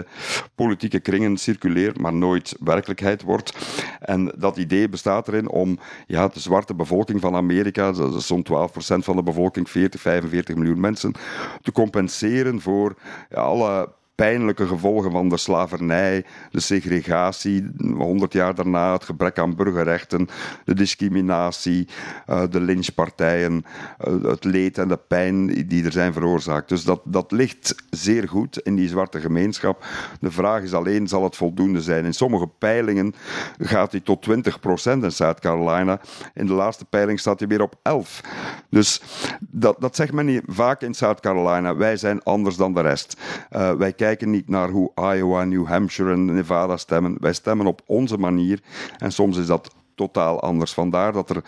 politieke 0.56 1.00
kringen 1.00 1.38
circuleert, 1.38 2.00
maar 2.00 2.14
nooit 2.14 2.56
werkelijkheid 2.60 3.22
wordt. 3.22 3.54
En 4.00 4.32
dat 4.38 4.58
idee 4.58 4.90
bestaat 4.90 5.28
erin 5.28 5.50
om 5.50 5.80
ja, 6.08 6.28
de 6.28 6.40
zwarte 6.40 6.76
bevolking 6.76 7.22
van 7.22 7.36
Amerika, 7.36 7.92
dat 7.92 8.14
is 8.14 8.28
zo'n 8.28 8.46
12% 8.52 8.78
van 8.80 9.16
de 9.16 9.24
bevolking, 9.24 9.70
40, 9.70 10.02
45 10.02 10.56
miljoen 10.56 10.80
mensen, 10.80 11.14
te 11.62 11.72
compenseren 11.72 12.62
voor 12.62 12.96
ja, 13.30 13.42
alle 13.42 13.90
pijnlijke 14.18 14.68
gevolgen 14.68 15.12
van 15.12 15.30
de 15.30 15.38
slavernij, 15.38 16.26
de 16.52 16.60
segregatie, 16.60 17.70
100 17.78 18.34
jaar 18.34 18.56
daarna 18.56 18.94
het 18.94 19.04
gebrek 19.04 19.40
aan 19.40 19.56
burgerrechten, 19.56 20.28
de 20.66 20.74
discriminatie, 20.74 21.88
eh, 22.26 22.44
de 22.50 22.60
lynchpartijen, 22.60 23.66
eh, 23.98 24.24
het 24.24 24.44
leed 24.44 24.78
en 24.78 24.88
de 24.88 24.98
pijn 24.98 25.68
die 25.68 25.86
er 25.86 25.92
zijn 25.92 26.14
veroorzaakt. 26.14 26.70
Dus 26.70 26.84
dat, 26.84 27.02
dat 27.04 27.32
ligt 27.32 27.76
zeer 27.90 28.28
goed 28.28 28.60
in 28.60 28.76
die 28.76 28.88
zwarte 28.88 29.20
gemeenschap. 29.20 29.86
De 30.20 30.32
vraag 30.32 30.62
is 30.62 30.74
alleen, 30.74 31.08
zal 31.08 31.24
het 31.24 31.36
voldoende 31.36 31.82
zijn? 31.82 32.06
In 32.06 32.14
sommige 32.14 32.48
peilingen 32.48 33.14
gaat 33.60 33.92
hij 33.92 34.02
tot 34.02 34.22
20% 34.22 35.04
in 35.04 35.12
South 35.12 35.40
Carolina. 35.40 36.00
In 36.34 36.46
de 36.46 36.54
laatste 36.54 36.86
peiling 36.86 37.20
staat 37.20 37.40
hij 37.40 37.48
weer 37.48 37.62
op 37.62 37.76
11. 37.82 38.22
Dus 38.70 39.02
dat, 39.40 39.76
dat 39.80 39.96
zegt 39.96 40.12
men 40.12 40.26
niet 40.26 40.44
vaak 40.48 40.82
in 40.82 40.94
South 40.94 41.20
Carolina. 41.20 41.76
Wij 41.76 41.98
zijn 41.98 42.24
anders 42.24 42.56
dan 42.56 42.74
de 42.74 42.82
rest. 42.82 43.18
Uh, 43.52 43.72
wij 43.72 43.94
kijken 43.94 44.06
niet 44.16 44.50
naar 44.50 44.70
hoe 44.70 44.92
Iowa, 44.96 45.44
New 45.44 45.66
Hampshire 45.66 46.12
en 46.12 46.26
Nevada 46.26 46.78
stemmen. 46.78 47.18
Wij 47.20 47.34
stemmen 47.34 47.66
op 47.66 47.82
onze 47.86 48.18
manier. 48.18 48.60
En 48.98 49.12
soms 49.12 49.38
is 49.38 49.46
dat 49.46 49.76
totaal 49.96 50.42
anders. 50.42 50.74
Vandaar 50.74 51.14
dat 51.14 51.30
er 51.30 51.44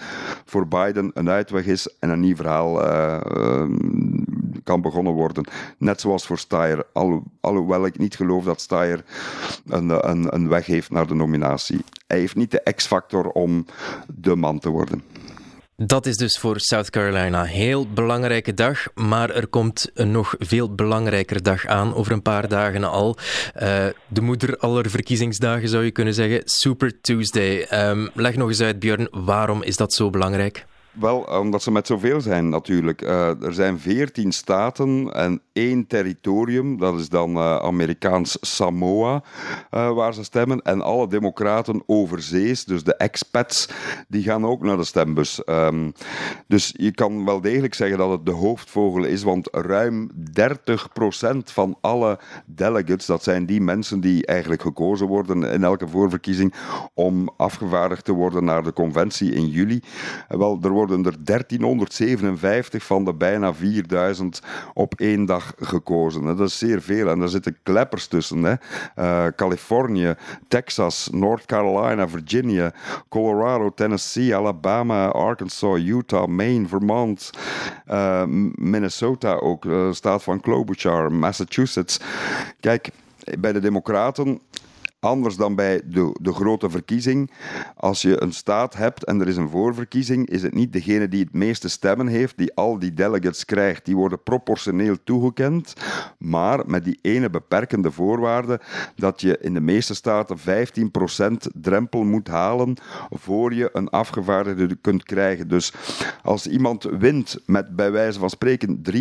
voor 0.45 0.67
Biden 0.67 1.11
een 1.13 1.29
uitweg 1.29 1.65
is 1.65 1.97
en 1.99 2.09
een 2.09 2.19
nieuw 2.19 2.35
verhaal 2.35 2.85
uh, 2.85 3.19
uh, 3.37 3.63
kan 4.63 4.81
begonnen 4.81 5.13
worden. 5.13 5.47
Net 5.77 6.01
zoals 6.01 6.25
voor 6.25 6.37
Steyer. 6.37 6.85
Al, 6.93 7.23
alhoewel 7.39 7.85
ik 7.85 7.97
niet 7.97 8.15
geloof 8.15 8.43
dat 8.43 8.61
Steyer 8.61 9.03
een, 9.65 10.09
een, 10.09 10.35
een 10.35 10.47
weg 10.47 10.65
heeft 10.65 10.91
naar 10.91 11.07
de 11.07 11.15
nominatie. 11.15 11.81
Hij 12.07 12.19
heeft 12.19 12.35
niet 12.35 12.51
de 12.51 12.73
X-factor 12.75 13.29
om 13.29 13.65
de 14.15 14.35
man 14.35 14.59
te 14.59 14.69
worden. 14.69 15.03
Dat 15.81 16.05
is 16.05 16.17
dus 16.17 16.37
voor 16.37 16.59
South 16.59 16.89
Carolina 16.89 17.41
een 17.41 17.45
heel 17.45 17.87
belangrijke 17.87 18.53
dag, 18.53 18.87
maar 18.95 19.29
er 19.29 19.47
komt 19.47 19.89
een 19.93 20.11
nog 20.11 20.35
veel 20.39 20.75
belangrijker 20.75 21.43
dag 21.43 21.65
aan, 21.65 21.95
over 21.95 22.11
een 22.11 22.21
paar 22.21 22.47
dagen 22.47 22.83
al. 22.83 23.17
Uh, 23.61 23.85
de 24.07 24.21
moeder 24.21 24.57
aller 24.57 24.89
verkiezingsdagen 24.89 25.69
zou 25.69 25.83
je 25.83 25.91
kunnen 25.91 26.13
zeggen, 26.13 26.41
Super 26.45 27.01
Tuesday. 27.01 27.67
Um, 27.73 28.09
leg 28.13 28.35
nog 28.35 28.47
eens 28.47 28.61
uit, 28.61 28.79
Björn, 28.79 29.07
waarom 29.11 29.63
is 29.63 29.75
dat 29.75 29.93
zo 29.93 30.09
belangrijk? 30.09 30.65
Wel, 30.91 31.19
omdat 31.19 31.63
ze 31.63 31.71
met 31.71 31.87
zoveel 31.87 32.21
zijn 32.21 32.49
natuurlijk. 32.49 33.01
Uh, 33.01 33.43
er 33.43 33.53
zijn 33.53 33.79
veertien 33.79 34.31
staten 34.31 35.13
en 35.13 35.41
één 35.53 35.87
territorium, 35.87 36.77
dat 36.77 36.99
is 36.99 37.09
dan 37.09 37.31
uh, 37.37 37.55
Amerikaans 37.55 38.37
Samoa, 38.41 39.23
uh, 39.71 39.91
waar 39.91 40.13
ze 40.13 40.23
stemmen. 40.23 40.61
En 40.61 40.81
alle 40.81 41.07
democraten 41.07 41.83
overzees, 41.85 42.65
dus 42.65 42.83
de 42.83 42.95
expats, 42.95 43.69
die 44.07 44.23
gaan 44.23 44.45
ook 44.45 44.61
naar 44.61 44.77
de 44.77 44.83
stembus. 44.83 45.41
Um, 45.45 45.93
dus 46.47 46.73
je 46.77 46.91
kan 46.91 47.25
wel 47.25 47.41
degelijk 47.41 47.73
zeggen 47.73 47.97
dat 47.97 48.09
het 48.09 48.25
de 48.25 48.31
hoofdvogel 48.31 49.03
is, 49.03 49.23
want 49.23 49.47
ruim 49.51 50.11
30% 50.11 51.37
van 51.43 51.77
alle 51.81 52.19
delegates, 52.45 53.05
dat 53.05 53.23
zijn 53.23 53.45
die 53.45 53.61
mensen 53.61 53.99
die 53.99 54.25
eigenlijk 54.25 54.61
gekozen 54.61 55.07
worden 55.07 55.43
in 55.43 55.63
elke 55.63 55.87
voorverkiezing 55.87 56.53
om 56.93 57.29
afgevaardigd 57.37 58.05
te 58.05 58.13
worden 58.13 58.43
naar 58.43 58.63
de 58.63 58.73
conventie 58.73 59.33
in 59.33 59.47
juli. 59.47 59.81
wel, 60.27 60.59
er 60.61 60.71
worden 60.89 61.11
er 61.13 61.23
1357 61.23 62.83
van 62.83 63.05
de 63.05 63.13
bijna 63.13 63.53
4000 63.53 64.41
op 64.73 64.93
één 64.99 65.25
dag 65.25 65.53
gekozen. 65.59 66.23
Dat 66.23 66.39
is 66.39 66.57
zeer 66.57 66.81
veel 66.81 67.09
en 67.09 67.19
daar 67.19 67.29
zitten 67.29 67.57
kleppers 67.63 68.07
tussen. 68.07 68.43
Hè. 68.43 68.53
Uh, 68.99 69.27
Californië, 69.35 70.15
Texas, 70.47 71.09
North 71.11 71.45
Carolina, 71.45 72.07
Virginia, 72.07 72.73
Colorado, 73.09 73.73
Tennessee, 73.73 74.35
Alabama, 74.35 75.07
Arkansas, 75.07 75.79
Utah, 75.79 76.27
Maine, 76.27 76.67
Vermont, 76.67 77.29
uh, 77.91 78.23
Minnesota 78.55 79.33
ook, 79.33 79.65
uh, 79.65 79.91
staat 79.91 80.23
van 80.23 80.39
Klobuchar, 80.39 81.11
Massachusetts. 81.11 81.99
Kijk, 82.59 82.89
bij 83.39 83.53
de 83.53 83.59
Democraten 83.59 84.39
Anders 84.99 85.35
dan 85.35 85.55
bij 85.55 85.81
de, 85.85 86.15
de 86.21 86.33
grote 86.33 86.69
verkiezing. 86.69 87.31
Als 87.75 88.01
je 88.01 88.21
een 88.21 88.33
staat 88.33 88.75
hebt 88.75 89.03
en 89.03 89.21
er 89.21 89.27
is 89.27 89.37
een 89.37 89.49
voorverkiezing, 89.49 90.29
is 90.29 90.41
het 90.41 90.53
niet 90.53 90.73
degene 90.73 91.07
die 91.07 91.23
het 91.23 91.33
meeste 91.33 91.69
stemmen 91.69 92.07
heeft, 92.07 92.37
die 92.37 92.55
al 92.55 92.79
die 92.79 92.93
delegates 92.93 93.45
krijgt. 93.45 93.85
Die 93.85 93.95
worden 93.95 94.23
proportioneel 94.23 94.95
toegekend, 95.03 95.73
maar 96.17 96.63
met 96.65 96.83
die 96.83 96.99
ene 97.01 97.29
beperkende 97.29 97.91
voorwaarde 97.91 98.59
dat 98.95 99.21
je 99.21 99.37
in 99.37 99.53
de 99.53 99.61
meeste 99.61 99.95
staten 99.95 100.37
15% 100.37 100.41
drempel 101.53 102.03
moet 102.03 102.27
halen 102.27 102.77
voor 103.09 103.53
je 103.53 103.69
een 103.73 103.89
afgevaardigde 103.89 104.75
kunt 104.75 105.03
krijgen. 105.03 105.47
Dus 105.47 105.73
als 106.23 106.47
iemand 106.47 106.83
wint 106.83 107.39
met 107.45 107.75
bij 107.75 107.91
wijze 107.91 108.19
van 108.19 108.29
spreken 108.29 108.81
23% 108.91 108.99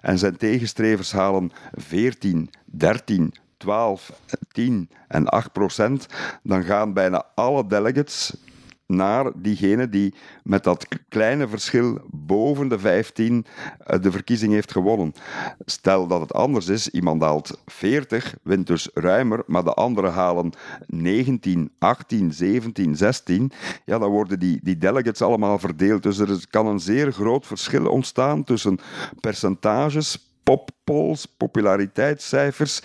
en 0.00 0.18
zijn 0.18 0.36
tegenstrevers 0.36 1.12
halen 1.12 1.52
14, 1.72 2.50
13, 2.64 3.34
12, 3.60 4.12
10 4.52 4.90
en 5.08 5.26
8 5.26 5.52
procent, 5.52 6.06
dan 6.42 6.62
gaan 6.62 6.92
bijna 6.92 7.24
alle 7.34 7.66
delegates 7.66 8.34
naar 8.90 9.32
diegene 9.34 9.88
die 9.88 10.14
met 10.42 10.64
dat 10.64 10.86
kleine 11.08 11.48
verschil 11.48 12.00
boven 12.10 12.68
de 12.68 12.78
15 12.78 13.46
eh, 13.78 14.00
de 14.00 14.10
verkiezing 14.10 14.52
heeft 14.52 14.72
gewonnen. 14.72 15.14
Stel 15.64 16.06
dat 16.06 16.20
het 16.20 16.32
anders 16.32 16.68
is, 16.68 16.88
iemand 16.88 17.22
haalt 17.22 17.60
40, 17.66 18.34
wint 18.42 18.66
dus 18.66 18.88
ruimer, 18.94 19.42
maar 19.46 19.64
de 19.64 19.74
anderen 19.74 20.12
halen 20.12 20.52
19, 20.86 21.72
18, 21.78 22.32
17, 22.32 22.96
16, 22.96 23.52
ja, 23.84 23.98
dan 23.98 24.10
worden 24.10 24.38
die, 24.38 24.60
die 24.62 24.78
delegates 24.78 25.22
allemaal 25.22 25.58
verdeeld. 25.58 26.02
Dus 26.02 26.18
er 26.18 26.46
kan 26.50 26.66
een 26.66 26.80
zeer 26.80 27.12
groot 27.12 27.46
verschil 27.46 27.86
ontstaan 27.86 28.44
tussen 28.44 28.78
percentages 29.20 30.29
poppolls, 30.50 31.26
populariteitscijfers, 31.36 32.80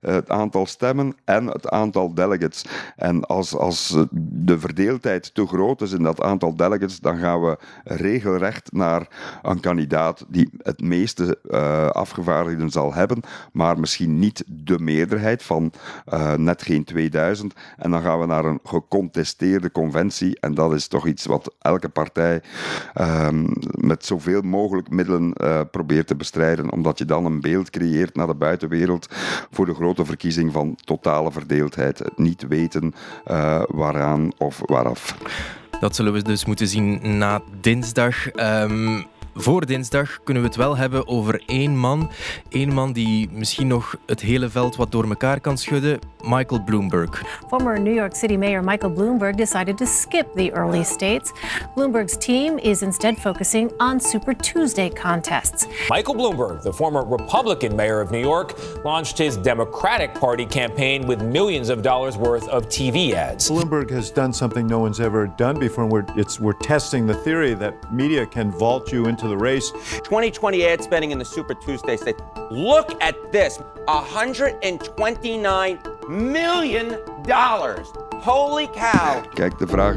eh, 0.00 0.14
het 0.14 0.30
aantal 0.30 0.66
stemmen 0.66 1.16
en 1.24 1.46
het 1.46 1.68
aantal 1.68 2.14
delegates. 2.14 2.64
En 2.96 3.24
als, 3.24 3.56
als 3.56 3.96
de 4.20 4.58
verdeeldheid 4.58 5.34
te 5.34 5.46
groot 5.46 5.80
is 5.80 5.92
in 5.92 6.02
dat 6.02 6.22
aantal 6.22 6.56
delegates, 6.56 7.00
dan 7.00 7.18
gaan 7.18 7.42
we 7.42 7.58
regelrecht 7.84 8.72
naar 8.72 9.08
een 9.42 9.60
kandidaat 9.60 10.24
die 10.28 10.50
het 10.58 10.80
meeste 10.80 11.38
uh, 11.44 11.88
afgevaardigden 11.88 12.70
zal 12.70 12.94
hebben, 12.94 13.20
maar 13.52 13.80
misschien 13.80 14.18
niet 14.18 14.44
de 14.46 14.78
meerderheid 14.78 15.42
van 15.42 15.72
uh, 16.12 16.34
net 16.34 16.62
geen 16.62 16.84
2000. 16.84 17.54
En 17.76 17.90
dan 17.90 18.02
gaan 18.02 18.20
we 18.20 18.26
naar 18.26 18.44
een 18.44 18.60
gecontesteerde 18.64 19.72
conventie. 19.72 20.40
En 20.40 20.54
dat 20.54 20.72
is 20.72 20.88
toch 20.88 21.06
iets 21.06 21.26
wat 21.26 21.54
elke 21.58 21.88
partij 21.88 22.42
um, 23.00 23.52
met 23.70 24.04
zoveel 24.04 24.42
mogelijk 24.42 24.90
middelen 24.90 25.32
probeert 25.70 26.06
te 26.06 26.16
bestrijden, 26.16 26.72
omdat 26.72 26.98
je 26.98 27.04
dan 27.08 27.24
een 27.24 27.40
beeld 27.40 27.70
creëert 27.70 28.14
naar 28.14 28.26
de 28.26 28.34
buitenwereld 28.34 29.08
voor 29.50 29.66
de 29.66 29.74
grote 29.74 30.04
verkiezing 30.04 30.52
van 30.52 30.76
totale 30.84 31.32
verdeeldheid. 31.32 31.98
Het 31.98 32.18
niet 32.18 32.44
weten 32.48 32.94
uh, 33.30 33.62
waaraan 33.68 34.30
of 34.38 34.60
waaraf. 34.64 35.16
Dat 35.80 35.96
zullen 35.96 36.12
we 36.12 36.22
dus 36.22 36.44
moeten 36.44 36.68
zien 36.68 37.18
na 37.18 37.42
dinsdag. 37.60 38.34
Um, 38.36 39.06
voor 39.40 39.66
dinsdag 39.66 40.18
kunnen 40.24 40.42
we 40.42 40.48
het 40.48 40.58
wel 40.58 40.76
hebben 40.76 41.08
over 41.08 41.42
één 41.46 41.76
man. 41.76 42.10
Eén 42.50 42.74
man 42.74 42.92
die 42.92 43.28
misschien 43.32 43.66
nog 43.66 43.96
het 44.06 44.20
hele 44.20 44.48
veld 44.48 44.76
wat 44.76 44.92
door 44.92 45.08
elkaar 45.08 45.40
kan 45.40 45.58
schudden. 45.58 45.98
Michael 46.22 46.62
Bloomberg. 46.64 47.22
Former 47.48 47.80
New 47.80 47.94
York 47.94 48.14
City 48.16 48.36
Mayor 48.36 48.64
Michael 48.64 48.92
Bloomberg 48.92 49.36
decided 49.36 49.76
to 49.76 49.86
skip 49.86 50.26
the 50.34 50.52
early 50.52 50.84
states. 50.84 51.32
Bloomberg's 51.74 52.16
team 52.16 52.58
is 52.58 52.82
instead 52.82 53.18
focusing 53.18 53.70
on 53.78 54.00
Super 54.00 54.36
Tuesday 54.36 54.90
contests. 54.90 55.66
Michael 55.90 56.14
Bloomberg, 56.14 56.62
the 56.62 56.72
former 56.72 57.04
Republican 57.04 57.76
mayor 57.76 58.00
of 58.00 58.10
New 58.10 58.20
York, 58.20 58.54
launched 58.84 59.18
his 59.18 59.36
Democratic 59.36 60.14
Party 60.14 60.46
campaign 60.46 61.06
with 61.06 61.22
millions 61.22 61.68
of 61.68 61.82
dollars 61.82 62.16
worth 62.16 62.48
of 62.48 62.66
TV 62.68 63.12
ads. 63.12 63.48
Bloomberg 63.48 63.90
has 63.90 64.10
done 64.10 64.32
something 64.32 64.66
no 64.66 64.80
one's 64.80 65.00
ever 65.00 65.26
done 65.36 65.58
before. 65.58 65.84
And 65.84 65.92
we're, 65.92 66.06
it's, 66.16 66.40
we're 66.40 66.58
testing 66.60 67.06
the 67.06 67.14
theory 67.14 67.54
that 67.54 67.92
media 67.92 68.26
can 68.26 68.50
vault 68.50 68.92
you 68.92 69.06
into 69.06 69.27
the 69.28 69.36
race. 69.36 69.70
2020 70.04 70.64
ad 70.66 70.82
spending 70.82 71.10
in 71.10 71.18
the 71.18 71.24
Super 71.24 71.54
Tuesday 71.54 71.96
state. 71.96 72.16
Look 72.50 73.00
at 73.02 73.14
this 73.32 73.58
129 73.86 75.78
million 76.08 76.98
dollars. 77.22 77.92
Holy 78.20 78.66
cow. 78.68 79.22
Kijk, 79.34 79.58
de 79.58 79.66
vraag. 79.66 79.96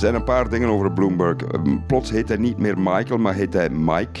Er 0.00 0.06
zijn 0.06 0.18
een 0.18 0.24
paar 0.24 0.48
dingen 0.48 0.68
over 0.68 0.92
Bloomberg. 0.92 1.36
Ehm, 1.36 1.76
Plots 1.86 2.10
heet 2.10 2.28
hij 2.28 2.36
niet 2.36 2.58
meer 2.58 2.78
Michael, 2.78 3.18
maar 3.18 3.34
heet 3.34 3.52
hij 3.52 3.70
Mike. 3.70 4.20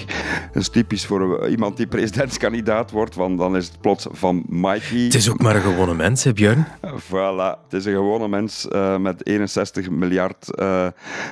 Dat 0.52 0.62
is 0.62 0.68
typisch 0.68 1.06
voor 1.06 1.38
eh, 1.42 1.50
iemand 1.50 1.76
die 1.76 1.86
presidentskandidaat 1.86 2.90
wordt, 2.90 3.14
want 3.14 3.38
dan 3.38 3.56
is 3.56 3.66
het 3.66 3.80
plots 3.80 4.06
van 4.10 4.44
Mikey. 4.48 4.98
Het 4.98 5.14
is 5.14 5.30
ook 5.30 5.42
maar 5.42 5.54
een 5.54 5.62
gewone 5.62 5.94
mens, 5.94 6.24
hè 6.24 6.32
Björn? 6.32 6.66
Voilà, 6.80 7.62
het 7.62 7.72
is 7.72 7.84
een 7.84 7.92
gewone 7.92 8.28
mens 8.28 8.68
uh, 8.72 8.96
met 8.96 9.26
61 9.26 9.90
miljard 9.90 10.48
uh, 10.54 10.86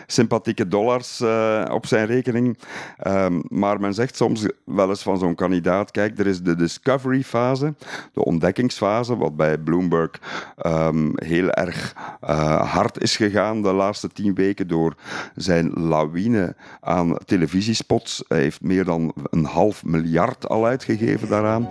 sympathieke 0.07 0.69
dollars 0.69 1.21
uh, 1.21 1.65
op 1.71 1.87
zijn 1.87 2.07
rekening. 2.07 2.59
Um, 3.07 3.43
maar 3.49 3.81
men 3.81 3.95
zegt 3.95 4.17
soms 4.17 4.47
wel 4.65 4.89
eens 4.89 5.03
van 5.03 5.19
zo'n 5.19 5.35
kandidaat, 5.35 5.91
kijk, 5.91 6.19
er 6.19 6.27
is 6.27 6.43
de 6.43 6.57
discovery 6.57 7.23
fase, 7.23 7.75
de 8.13 8.25
ontdekkingsfase, 8.25 9.17
wat 9.17 9.37
bij 9.37 9.59
Bloomberg 9.59 10.11
um, 10.67 11.13
heel 11.15 11.51
erg 11.51 11.95
hard 12.61 13.03
is 13.03 13.17
gegaan 13.17 13.63
de 13.63 13.73
laatste 13.73 14.09
tien 14.09 14.37
weken 14.39 14.69
door 14.69 14.95
zijn 15.35 15.73
lawine 15.73 16.57
aan 16.81 17.17
televisiespots. 17.25 18.25
Hij 18.29 18.41
heeft 18.41 18.63
meer 18.63 18.85
dan 18.85 19.13
een 19.31 19.45
half 19.45 19.85
miljard 19.85 20.49
al 20.49 20.67
uitgegeven 20.67 21.29
daaraan. 21.29 21.69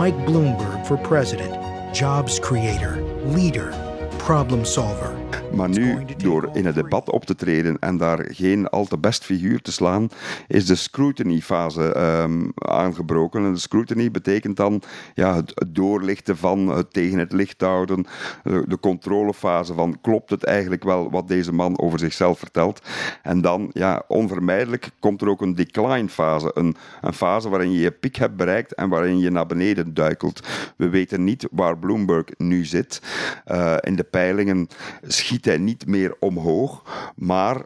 Mike 0.00 0.22
Bloomberg 0.24 0.86
for 0.86 0.98
president, 0.98 1.54
jobs 1.92 2.40
creator, 2.40 3.02
leader, 3.34 3.87
problem 4.18 4.64
solver. 4.64 5.28
Maar 5.54 5.68
nu, 5.68 6.04
door 6.16 6.50
in 6.52 6.66
het 6.66 6.74
debat 6.74 7.10
op 7.10 7.24
te 7.24 7.34
treden 7.34 7.78
en 7.78 7.96
daar 7.96 8.26
geen 8.30 8.68
al 8.68 8.84
te 8.84 8.98
best 8.98 9.24
figuur 9.24 9.60
te 9.62 9.72
slaan, 9.72 10.08
is 10.46 10.66
de 10.66 10.74
scrutiny-fase 10.74 11.96
um, 12.22 12.52
aangebroken. 12.54 13.44
En 13.44 13.52
de 13.52 13.58
scrutiny 13.58 14.10
betekent 14.10 14.56
dan 14.56 14.82
ja, 15.14 15.34
het, 15.34 15.66
doorlichten 15.68 16.36
van, 16.36 16.68
het 16.68 16.92
tegen 16.92 17.18
het 17.18 17.32
licht 17.32 17.60
houden, 17.60 18.06
de, 18.42 18.64
de, 18.68 18.80
controlefase 18.80 19.74
van 19.74 19.98
klopt 20.00 20.30
het 20.30 20.44
eigenlijk 20.44 20.84
wel 20.84 21.10
wat 21.10 21.28
deze 21.28 21.52
man 21.52 21.78
over 21.78 21.98
zichzelf 21.98 22.38
vertelt. 22.38 22.82
En 23.22 23.40
dan, 23.40 23.70
ja, 23.72 24.02
onvermijdelijk 24.08 24.90
komt 24.98 25.22
er 25.22 25.28
ook 25.28 25.40
een 25.40 25.54
decline-fase, 25.54 26.50
een, 26.54 26.76
een 27.00 27.12
fase 27.12 27.48
waarin 27.48 27.72
je 27.72 27.80
je 27.80 27.90
piek 27.90 28.16
hebt 28.16 28.36
bereikt 28.36 28.74
en 28.74 28.88
waarin 28.88 29.18
je 29.18 29.30
naar 29.30 29.46
beneden 29.46 29.94
duikelt. 29.94 30.46
We 30.76 30.88
weten 30.88 31.24
niet 31.24 31.48
waar 31.50 31.78
Bloomberg 31.78 32.26
nu 32.36 32.64
zit. 32.64 33.02
Uh, 33.46 33.76
in 33.80 33.96
de 33.96 34.04
peilingen 34.10 34.68
schiet 35.02 35.44
hij 35.44 35.58
niet 35.58 35.86
meer 35.86 36.16
omhoog, 36.20 36.82
maar 37.16 37.64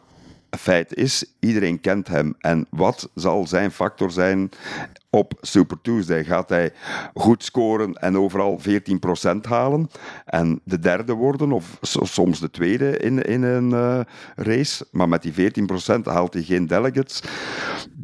feit 0.59 0.95
is, 0.95 1.25
iedereen 1.41 1.81
kent 1.81 2.09
hem. 2.09 2.35
En 2.41 2.67
wat 2.71 3.11
zal 3.15 3.47
zijn 3.47 3.71
factor 3.71 4.11
zijn 4.11 4.51
op 5.11 5.33
Super 5.41 5.81
Tuesday? 5.81 6.25
Gaat 6.25 6.49
hij 6.49 6.73
goed 7.15 7.45
scoren 7.45 7.95
en 7.95 8.19
overal 8.19 8.61
14% 8.61 9.41
halen 9.41 9.91
en 10.25 10.61
de 10.65 10.79
derde 10.79 11.13
worden, 11.13 11.53
of 11.53 11.79
soms 11.81 12.41
de 12.41 12.51
tweede 12.51 12.97
in, 12.97 13.23
in 13.23 13.43
een 13.43 13.71
uh, 13.71 14.01
race, 14.37 14.87
maar 14.91 15.09
met 15.09 15.23
die 15.23 15.53
14% 15.99 16.03
haalt 16.03 16.35
hij 16.35 16.43
geen 16.43 16.67
delegates? 16.67 17.23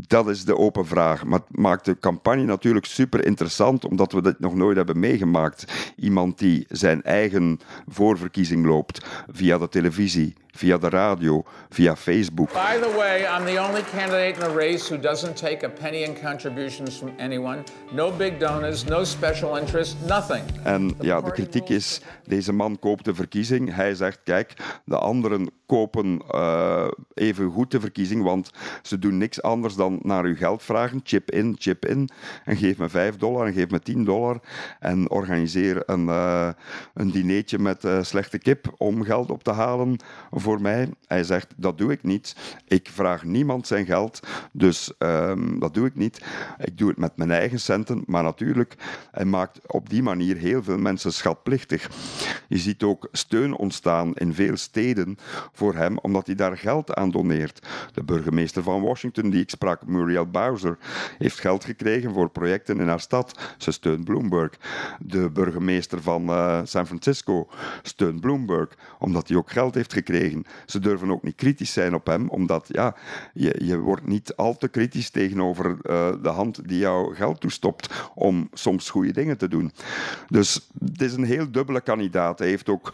Dat 0.09 0.29
is 0.29 0.45
de 0.45 0.57
open 0.57 0.87
vraag. 0.87 1.25
Maar 1.25 1.39
het 1.39 1.59
maakt 1.59 1.85
de 1.85 1.99
campagne 1.99 2.45
natuurlijk 2.45 2.87
super 2.87 3.27
interessant, 3.27 3.85
omdat 3.85 4.13
we 4.13 4.23
dit 4.23 4.41
nog 4.41 4.55
nooit 4.55 4.77
hebben 4.77 4.99
meegemaakt. 4.99 5.93
Iemand 5.97 6.39
die 6.39 6.67
zijn 6.69 7.03
eigen 7.03 7.61
voorverkiezing 7.87 8.67
loopt 8.67 9.07
via 9.33 9.59
de 9.59 9.69
televisie, 9.69 10.35
via 10.59 10.79
de 10.79 10.89
radio, 10.89 11.45
via 11.69 11.97
Facebook. 11.97 12.53
By 12.53 12.79
the 12.81 12.95
way, 12.97 13.25
I'm 13.25 13.45
the 13.45 13.59
only 13.59 13.83
candidate 13.83 14.35
in 14.35 14.41
the 14.41 14.55
race 14.57 14.89
who 14.89 15.01
doesn't 15.01 15.37
take 15.37 15.67
a 15.67 15.69
penny 15.69 16.03
in 16.03 16.15
contributions 16.23 16.97
from 16.97 17.11
anyone. 17.19 17.65
No 17.93 18.11
big 18.11 18.39
donors, 18.39 18.85
no 18.85 19.05
special 19.05 19.57
interest, 19.57 19.97
nothing. 20.07 20.43
En 20.65 20.95
ja, 21.01 21.21
de 21.21 21.31
kritiek 21.31 21.69
is, 21.69 22.01
deze 22.25 22.53
man 22.53 22.79
koopt 22.79 23.05
de 23.05 23.15
verkiezing. 23.15 23.75
Hij 23.75 23.95
zegt, 23.95 24.21
kijk, 24.25 24.55
de 24.85 24.99
anderen 24.99 25.51
kopen 25.67 26.23
uh, 26.35 26.89
even 27.15 27.51
goed 27.51 27.71
de 27.71 27.81
verkiezing, 27.81 28.23
want 28.23 28.51
ze 28.83 28.99
doen 28.99 29.19
niks 29.19 29.43
anders 29.43 29.75
dan 29.75 29.99
naar 30.03 30.25
uw 30.25 30.37
geld 30.37 30.63
vragen. 30.63 31.01
Chip 31.03 31.31
in, 31.31 31.57
chip 31.59 31.87
in. 31.87 32.09
En 32.45 32.57
geef 32.57 32.79
me 32.79 32.89
5 32.89 33.17
dollar 33.17 33.47
en 33.47 33.53
geef 33.53 33.71
me 33.71 33.81
10 33.81 34.05
dollar. 34.05 34.41
En 34.81 35.11
organiseer 35.11 35.83
een, 35.87 36.07
uh, 36.07 36.49
een 36.95 37.11
dineetje 37.11 37.59
met 37.59 37.85
uh, 37.85 38.03
slechte 38.03 38.39
kip 38.39 38.75
om 38.77 39.05
geld 39.05 39.31
op 39.31 39.43
te 39.43 39.53
halen 39.53 39.97
voor 40.31 40.48
mij. 40.57 40.89
Hij 41.07 41.25
zegt, 41.25 41.55
dat 41.57 41.79
doe 41.79 41.93
ik 41.93 42.03
niet. 42.03 42.37
Ik 42.69 42.89
vraag 42.93 43.25
niemand 43.25 43.67
zijn 43.67 43.87
geld, 43.87 44.21
dus 44.53 44.93
um, 44.99 45.59
dat 45.59 45.75
doe 45.75 45.87
ik 45.87 45.95
niet. 45.95 46.25
Ik 46.59 46.79
doe 46.79 46.89
het 46.89 46.99
met 46.99 47.17
mijn 47.17 47.31
eigen 47.31 47.61
centen, 47.61 48.03
maar 48.07 48.23
natuurlijk, 48.23 48.75
hij 49.11 49.25
maakt 49.25 49.61
op 49.67 49.91
die 49.91 50.03
manier 50.03 50.37
heel 50.37 50.63
veel 50.63 50.79
mensen 50.79 51.13
schatplichtig. 51.13 51.91
Je 52.49 52.59
ziet 52.59 52.83
ook 52.83 53.09
steun 53.13 53.57
ontstaan 53.57 54.15
in 54.15 54.35
veel 54.35 54.57
steden 54.57 55.17
voor 55.53 55.75
hem, 55.75 55.99
omdat 55.99 56.27
hij 56.27 56.35
daar 56.35 56.59
geld 56.59 56.95
aan 56.95 57.11
doneert. 57.11 57.67
De 57.93 58.03
burgemeester 58.03 58.63
van 58.63 58.83
Washington, 58.83 59.31
die 59.31 59.43
ik 59.43 59.51
sprak, 59.51 59.87
Muriel 59.87 60.27
Bowser, 60.27 60.79
heeft 61.19 61.41
geld 61.41 61.65
gekregen 61.65 62.13
voor 62.13 62.31
projecten 62.31 62.81
in 62.81 62.89
haar 62.89 63.01
stad. 63.01 63.55
Ze 63.59 63.71
steunt 63.71 64.05
Bloomberg. 64.05 64.53
De 64.99 65.31
burgemeester 65.31 66.03
van 66.03 66.29
uh, 66.29 66.61
San 66.65 66.87
Francisco 66.87 67.49
steunt 67.83 68.21
Bloomberg, 68.21 68.69
omdat 68.99 69.29
hij 69.29 69.37
ook 69.37 69.51
geld 69.51 69.75
heeft 69.75 69.93
gekregen. 69.93 70.28
Ze 70.67 70.79
durven 70.79 71.11
ook 71.11 71.23
niet 71.23 71.35
kritisch 71.35 71.73
zijn 71.73 71.95
op 71.95 72.07
hem, 72.07 72.29
omdat 72.29 72.69
ja, 72.69 72.97
je, 73.33 73.55
je 73.65 73.79
wordt 73.79 74.07
niet 74.07 74.37
al 74.37 74.57
te 74.57 74.69
kritisch 74.69 75.11
tegenover 75.11 75.67
uh, 75.71 76.09
de 76.23 76.29
hand 76.29 76.69
die 76.69 76.79
jou 76.79 77.15
geld 77.15 77.41
toestopt 77.41 78.11
om 78.15 78.49
soms 78.53 78.91
goede 78.91 79.13
dingen 79.13 79.39
te 79.39 79.49
doen. 79.49 79.73
Dus 80.29 80.69
het 80.85 81.03
is 81.03 81.13
een 81.13 81.25
heel 81.25 81.51
dubbele 81.51 81.81
kandidaat. 81.81 82.39
Hij 82.39 82.49
heeft 82.49 82.69
ook 82.69 82.93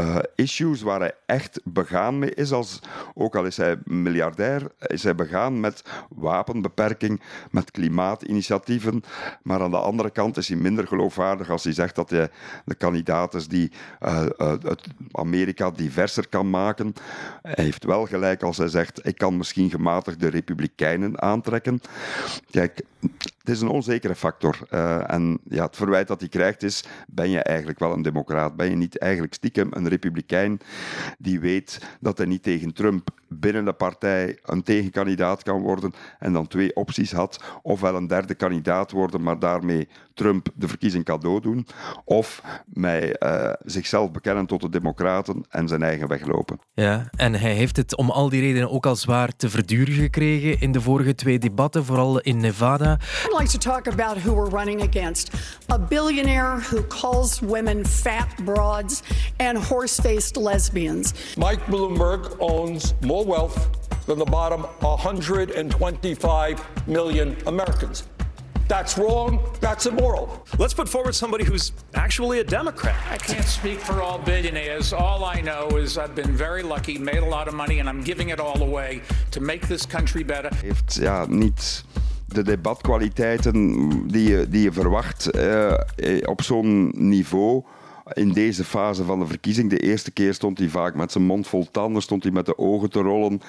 uh, 0.00 0.18
issues 0.34 0.82
waar 0.82 1.00
hij 1.00 1.14
echt 1.26 1.60
begaan 1.64 2.18
mee 2.18 2.34
is, 2.34 2.52
als, 2.52 2.80
ook 3.14 3.36
al 3.36 3.44
is 3.44 3.56
hij 3.56 3.78
miljardair, 3.84 4.62
is 4.78 5.02
hij 5.02 5.14
begaan 5.14 5.60
met 5.60 5.84
wapenbeperking, 6.08 7.20
met 7.50 7.70
klimaatinitiatieven. 7.70 9.02
Maar 9.42 9.60
aan 9.60 9.70
de 9.70 9.76
andere 9.76 10.10
kant 10.10 10.36
is 10.36 10.48
hij 10.48 10.56
minder 10.56 10.86
geloofwaardig 10.86 11.50
als 11.50 11.64
hij 11.64 11.72
zegt 11.72 11.94
dat 11.94 12.10
hij 12.10 12.30
de 12.64 12.74
kandidaat 12.74 13.34
is 13.34 13.48
die 13.48 13.70
uh, 14.00 14.26
Amerika 15.12 15.70
diverser 15.70 16.28
kan 16.28 16.50
maken. 16.50 16.69
Hij 17.42 17.64
heeft 17.64 17.84
wel 17.84 18.06
gelijk 18.06 18.42
als 18.42 18.56
hij 18.56 18.68
zegt, 18.68 19.06
ik 19.06 19.18
kan 19.18 19.36
misschien 19.36 19.70
gematigde 19.70 20.28
republikeinen 20.28 21.22
aantrekken. 21.22 21.80
Kijk, 22.50 22.82
het 23.38 23.48
is 23.48 23.60
een 23.60 23.68
onzekere 23.68 24.14
factor. 24.14 24.58
Uh, 24.70 25.12
en 25.12 25.40
ja, 25.44 25.64
het 25.64 25.76
verwijt 25.76 26.08
dat 26.08 26.20
hij 26.20 26.28
krijgt 26.28 26.62
is, 26.62 26.84
ben 27.08 27.30
je 27.30 27.42
eigenlijk 27.42 27.78
wel 27.78 27.92
een 27.92 28.02
democraat? 28.02 28.56
Ben 28.56 28.70
je 28.70 28.76
niet 28.76 28.98
eigenlijk 28.98 29.34
stiekem 29.34 29.68
een 29.70 29.88
republikein 29.88 30.60
die 31.18 31.40
weet 31.40 31.86
dat 32.00 32.18
hij 32.18 32.26
niet 32.26 32.42
tegen 32.42 32.72
Trump 32.72 33.10
binnen 33.28 33.64
de 33.64 33.72
partij 33.72 34.38
een 34.42 34.62
tegenkandidaat 34.62 35.42
kan 35.42 35.60
worden 35.60 35.92
en 36.18 36.32
dan 36.32 36.46
twee 36.46 36.76
opties 36.76 37.12
had, 37.12 37.42
ofwel 37.62 37.96
een 37.96 38.06
derde 38.06 38.34
kandidaat 38.34 38.90
worden, 38.90 39.22
maar 39.22 39.38
daarmee 39.38 39.88
Trump 40.14 40.48
de 40.54 40.68
verkiezing 40.68 41.04
cadeau 41.04 41.40
doen, 41.40 41.66
of 42.04 42.42
mij 42.66 43.16
uh, 43.22 43.52
zichzelf 43.64 44.10
bekennen 44.10 44.46
tot 44.46 44.60
de 44.60 44.68
democraten 44.68 45.44
en 45.48 45.68
zijn 45.68 45.82
eigen 45.82 46.08
weg 46.08 46.26
lopen. 46.26 46.58
Ja, 46.72 47.10
en 47.16 47.34
hij 47.34 47.54
heeft 47.54 47.76
het 47.76 47.96
om 47.96 48.10
al 48.10 48.28
die 48.28 48.40
redenen 48.40 48.70
ook 48.70 48.86
al 48.86 48.96
zwaar 48.96 49.36
te 49.36 49.50
verduren 49.50 49.94
gekregen 49.94 50.60
in 50.60 50.72
de 50.72 50.80
vorige 50.80 51.14
twee 51.14 51.38
debatten, 51.38 51.84
vooral 51.84 52.20
in 52.20 52.36
Nevada. 52.36 52.89
I'd 53.24 53.32
like 53.32 53.48
to 53.50 53.58
talk 53.58 53.86
about 53.86 54.16
who 54.16 54.32
we're 54.32 54.48
running 54.48 54.82
against. 54.82 55.34
A 55.68 55.78
billionaire 55.78 56.60
who 56.60 56.82
calls 56.82 57.42
women 57.42 57.84
fat 57.84 58.34
broads 58.44 59.02
and 59.38 59.58
horse-faced 59.58 60.36
lesbians. 60.36 61.14
Mike 61.36 61.64
Bloomberg 61.66 62.36
owns 62.40 62.94
more 63.02 63.24
wealth 63.24 63.68
than 64.06 64.18
the 64.18 64.24
bottom 64.24 64.62
125 64.80 66.88
million 66.88 67.36
Americans. 67.46 68.04
That's 68.70 68.96
wrong. 68.96 69.40
That's 69.60 69.86
immoral. 69.86 70.46
Let's 70.56 70.74
put 70.74 70.88
forward 70.88 71.16
somebody 71.16 71.42
who's 71.42 71.72
actually 71.94 72.38
a 72.38 72.44
Democrat. 72.44 72.94
I 73.10 73.16
can't 73.16 73.44
speak 73.44 73.80
for 73.80 74.00
all 74.00 74.18
billionaires. 74.18 74.92
All 74.92 75.24
I 75.24 75.40
know 75.40 75.76
is 75.76 75.98
I've 75.98 76.14
been 76.14 76.36
very 76.36 76.62
lucky, 76.62 76.96
made 76.96 77.18
a 77.18 77.26
lot 77.26 77.48
of 77.48 77.54
money, 77.54 77.80
and 77.80 77.88
I'm 77.88 78.00
giving 78.00 78.28
it 78.28 78.38
all 78.38 78.62
away 78.62 79.02
to 79.32 79.40
make 79.40 79.66
this 79.66 79.84
country 79.84 80.22
better. 80.22 80.50
Heeft 80.54 80.94
ja 80.94 81.26
niet 81.28 81.84
de 82.32 82.42
debatkwaliteiten 82.42 83.88
die 84.08 84.28
je, 84.28 84.48
die 84.48 84.62
je 84.62 84.72
verwacht 84.72 85.36
uh, 85.36 85.72
op 86.24 86.42
zo'n 86.42 86.92
niveau 86.96 87.64
in 88.12 88.32
deze 88.32 88.64
fase 88.64 89.04
van 89.04 89.18
de 89.18 89.26
verkiezing. 89.26 89.70
De 89.70 89.78
eerste 89.78 90.10
keer 90.10 90.34
stond 90.34 90.58
hij 90.58 90.68
vaak 90.68 90.94
met 90.94 91.12
zijn 91.12 91.24
mond 91.24 91.46
vol 91.46 91.70
tanden, 91.70 92.02
stond 92.02 92.22
hij 92.22 92.32
met 92.32 92.46
de 92.46 92.58
ogen 92.58 92.90
te 92.90 93.00
rollen. 93.00 93.40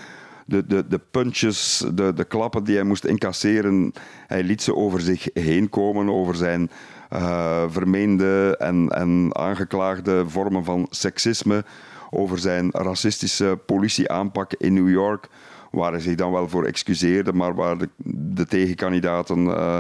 De, 0.46 0.68
de, 0.68 0.88
de 0.88 1.00
punches, 1.12 1.86
de, 1.94 2.14
de 2.14 2.24
klappen 2.24 2.64
die 2.64 2.76
hij 2.76 2.84
moest 2.84 3.06
incasseren, 3.06 3.94
hij 4.28 4.44
liet 4.44 4.62
ze 4.62 4.76
over 4.76 5.02
zich 5.02 5.30
heen 5.34 5.70
komen, 5.70 6.10
over 6.10 6.36
zijn 6.36 6.70
uh, 7.14 7.64
vermeende 7.68 8.56
en, 8.60 8.90
en 8.90 9.30
aangeklaagde 9.32 10.24
vormen 10.28 10.64
van 10.64 10.88
seksisme, 10.90 11.64
over 12.10 12.40
zijn 12.40 12.72
racistische 12.72 13.60
politieaanpak 13.66 14.54
in 14.54 14.74
New 14.74 14.90
York 14.90 15.28
waar 15.72 15.92
hij 15.92 16.02
zich 16.02 16.16
dan 16.16 16.32
wel 16.32 16.50
voor 16.50 16.66
excuseerde, 16.66 17.34
maar 17.34 17.56
waar 17.56 17.78
de, 17.98 18.46
tegenkandidaten 18.46 19.38
uh, 19.46 19.80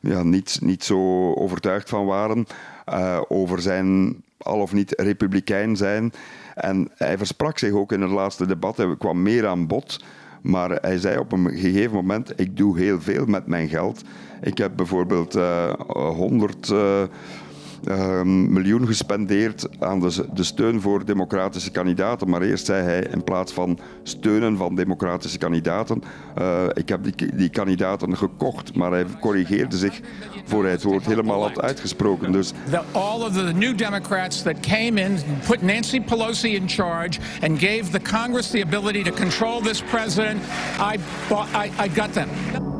ja, 0.00 0.22
niet, 0.22 0.58
niet 0.62 0.84
zo 0.84 1.32
overtuigd 1.34 1.88
van 1.88 2.06
waren 2.06 2.46
uh, 2.88 3.20
over 3.28 3.60
zijn 3.60 4.16
al 4.38 4.60
of 4.60 4.72
niet 4.72 5.00
republikein 5.00 5.76
zijn. 5.76 6.12
En 6.54 6.90
hij 6.94 7.18
versprak 7.18 7.58
zich 7.58 7.72
ook 7.72 7.92
in 7.92 8.00
het 8.00 8.10
laatste 8.10 8.46
debat, 8.46 8.76
hij 8.76 8.96
kwam 8.98 9.22
meer 9.22 9.46
aan 9.46 9.66
bod. 9.66 10.04
Maar 10.40 10.70
hij 10.70 10.98
zei 10.98 11.18
op 11.18 11.32
een 11.32 11.50
gegeven 11.50 11.92
moment: 11.92 12.40
Ik 12.40 12.56
doe 12.56 12.78
heel 12.78 13.00
veel 13.00 13.26
met 13.26 13.46
mijn 13.46 13.68
geld. 13.68 14.02
Ik 14.42 14.58
heb 14.58 14.72
bijvoorbeeld 14.76 15.36
uh, 15.36 15.72
100 15.88 16.72
uh, 17.88 18.22
miljoen 18.22 18.86
gespendeerd 18.86 19.68
aan 19.78 20.00
de, 20.00 20.26
de, 20.34 20.42
steun 20.42 20.80
voor 20.80 21.04
democratische 21.04 21.70
kandidaten. 21.70 22.28
Maar 22.28 22.42
eerst 22.42 22.66
zei 22.66 22.82
hij, 22.82 23.00
in 23.00 23.24
plaats 23.24 23.52
van 23.52 23.78
steunen 24.02 24.56
van 24.56 24.74
democratische 24.74 25.38
kandidaten, 25.38 26.02
uh, 26.38 26.62
ik 26.72 26.88
heb 26.88 27.04
die, 27.04 27.36
die, 27.36 27.48
kandidaten 27.48 28.16
gekocht. 28.16 28.74
Maar 28.74 28.90
hij 28.90 29.04
corrigeerde 29.20 29.76
zich 29.76 30.00
voor 30.44 30.62
hij 30.62 30.72
het 30.72 30.82
woord 30.82 31.06
helemaal 31.06 31.42
had 31.42 31.60
uitgesproken. 31.60 32.32
Dus 32.32 32.52
all 32.92 33.20
of 33.20 33.32
the 33.32 33.52
new 33.54 33.76
Democrats 33.76 34.42
that 34.42 34.60
came 34.60 35.00
in, 35.00 35.18
put 35.46 35.62
Nancy 35.62 36.00
Pelosi 36.00 36.54
in 36.54 36.68
charge 36.68 37.18
and 37.42 37.58
gave 37.58 37.90
the 37.90 38.00
Congress 38.00 38.50
the 38.50 38.62
ability 38.62 39.02
to 39.02 39.10
control 39.10 39.60
this 39.60 39.82
president, 39.82 40.42
I, 40.78 40.98
bought, 41.28 41.48
I, 41.54 41.70
I 41.84 41.88
got 41.94 42.12
them. 42.12 42.73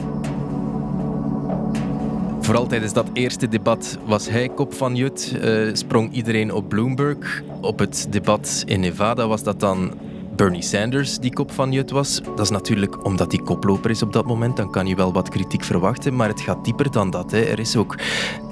Vooral 2.44 2.66
tijdens 2.66 2.92
dat 2.92 3.10
eerste 3.12 3.48
debat 3.48 3.98
was 4.06 4.28
hij 4.28 4.48
kop 4.48 4.74
van 4.74 4.96
Jut, 4.96 5.36
uh, 5.42 5.74
sprong 5.74 6.12
iedereen 6.12 6.52
op 6.52 6.68
Bloomberg. 6.68 7.42
Op 7.60 7.78
het 7.78 8.06
debat 8.10 8.62
in 8.66 8.80
Nevada 8.80 9.26
was 9.26 9.42
dat 9.42 9.60
dan 9.60 9.92
Bernie 10.36 10.62
Sanders 10.62 11.18
die 11.18 11.32
kop 11.32 11.50
van 11.50 11.72
Jut 11.72 11.90
was. 11.90 12.20
Dat 12.22 12.40
is 12.40 12.50
natuurlijk 12.50 13.04
omdat 13.04 13.32
hij 13.32 13.40
koploper 13.44 13.90
is 13.90 14.02
op 14.02 14.12
dat 14.12 14.26
moment. 14.26 14.56
Dan 14.56 14.70
kan 14.70 14.86
je 14.86 14.94
wel 14.94 15.12
wat 15.12 15.28
kritiek 15.28 15.64
verwachten, 15.64 16.16
maar 16.16 16.28
het 16.28 16.40
gaat 16.40 16.64
dieper 16.64 16.90
dan 16.90 17.10
dat. 17.10 17.30
Hè. 17.30 17.40
Er 17.40 17.58
is 17.58 17.76
ook 17.76 17.98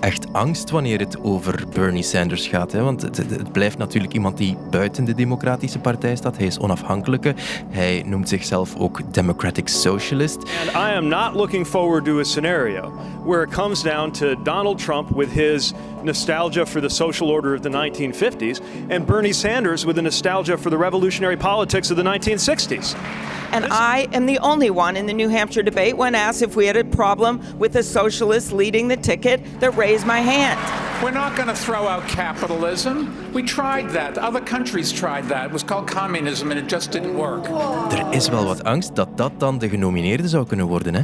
echt 0.01 0.33
angst 0.33 0.71
wanneer 0.71 0.99
het 0.99 1.23
over 1.23 1.65
Bernie 1.75 2.03
Sanders 2.03 2.47
gaat. 2.47 2.73
Hè. 2.73 2.83
Want 2.83 3.03
het, 3.03 3.53
blijft 3.53 3.79
natuurlijk 3.79 4.13
iemand 4.13 4.37
die 4.37 4.57
buiten 4.71 5.05
de 5.05 5.15
Democratische 5.15 5.79
Partij 5.79 6.17
staat. 6.17 6.37
Hij 6.37 6.47
is 6.47 6.59
onafhankelijke. 6.59 7.35
Hij 7.69 8.03
noemt 8.07 8.29
zichzelf 8.29 8.77
ook 8.77 9.13
Democratic 9.13 9.69
Socialist. 9.69 10.37
And 10.37 10.71
I 10.71 10.97
am 10.97 11.09
not 11.09 11.35
looking 11.35 11.67
forward 11.67 12.05
to 12.05 12.19
a 12.19 12.25
scenario 12.25 12.93
where 13.25 13.43
it 13.43 13.51
comes 13.51 13.83
down 13.83 14.11
to 14.11 14.43
Donald 14.43 14.79
Trump 14.79 15.09
with 15.17 15.29
his 15.33 15.73
nostalgia 16.03 16.67
for 16.67 16.81
the 16.81 16.89
social 16.89 17.31
order 17.31 17.55
of 17.55 17.61
the 17.61 17.69
1950s 17.69 18.61
and 18.91 19.07
Bernie 19.07 19.33
Sanders 19.33 19.85
with 19.85 19.99
a 19.99 20.03
nostalgia 20.03 20.57
for 20.57 20.71
the 20.71 20.77
revolutionary 20.77 21.37
politics 21.37 21.72
of 21.75 21.97
the 21.97 22.03
1960s. 22.03 23.42
And 23.53 23.67
I 23.71 24.09
am 24.13 24.25
the 24.25 24.39
only 24.39 24.71
one 24.71 24.97
in 24.97 25.05
the 25.07 25.13
New 25.13 25.29
Hampshire 25.29 25.63
debate 25.63 25.95
when 25.97 26.15
asked 26.15 26.41
if 26.41 26.57
we 26.57 26.67
had 26.67 26.77
a 26.77 26.85
problem 26.85 27.41
with 27.59 27.77
a 27.77 27.83
socialist 27.83 28.51
leading 28.53 28.89
the 28.89 28.97
ticket 28.97 29.41
that 29.61 29.77
raised 29.77 30.07
my 30.07 30.21
hand. 30.21 30.59
We're 31.03 31.11
not 31.11 31.37
going 31.37 31.49
to 31.49 31.55
throw 31.55 31.87
out 31.87 32.09
capitalism. 32.09 33.13
We 33.33 33.43
tried 33.43 33.91
that. 33.91 34.17
Other 34.19 34.41
countries 34.41 34.93
tried 34.93 35.29
that. 35.29 35.47
It 35.47 35.53
was 35.53 35.65
called 35.65 35.91
communism 35.91 36.51
and 36.51 36.61
it 36.61 36.73
just 36.73 36.93
didn't 36.93 37.15
work. 37.15 37.49
Er 37.93 38.13
is 38.13 38.29
wel 38.29 38.45
wat 38.45 38.65
angst 38.65 38.95
dat 38.95 39.17
dat 39.17 39.33
dan 39.39 39.59
de 39.59 39.69
genomineerde 39.69 40.29
zou 40.29 40.47
kunnen 40.47 40.67
worden, 40.67 40.95
hè? 40.95 41.03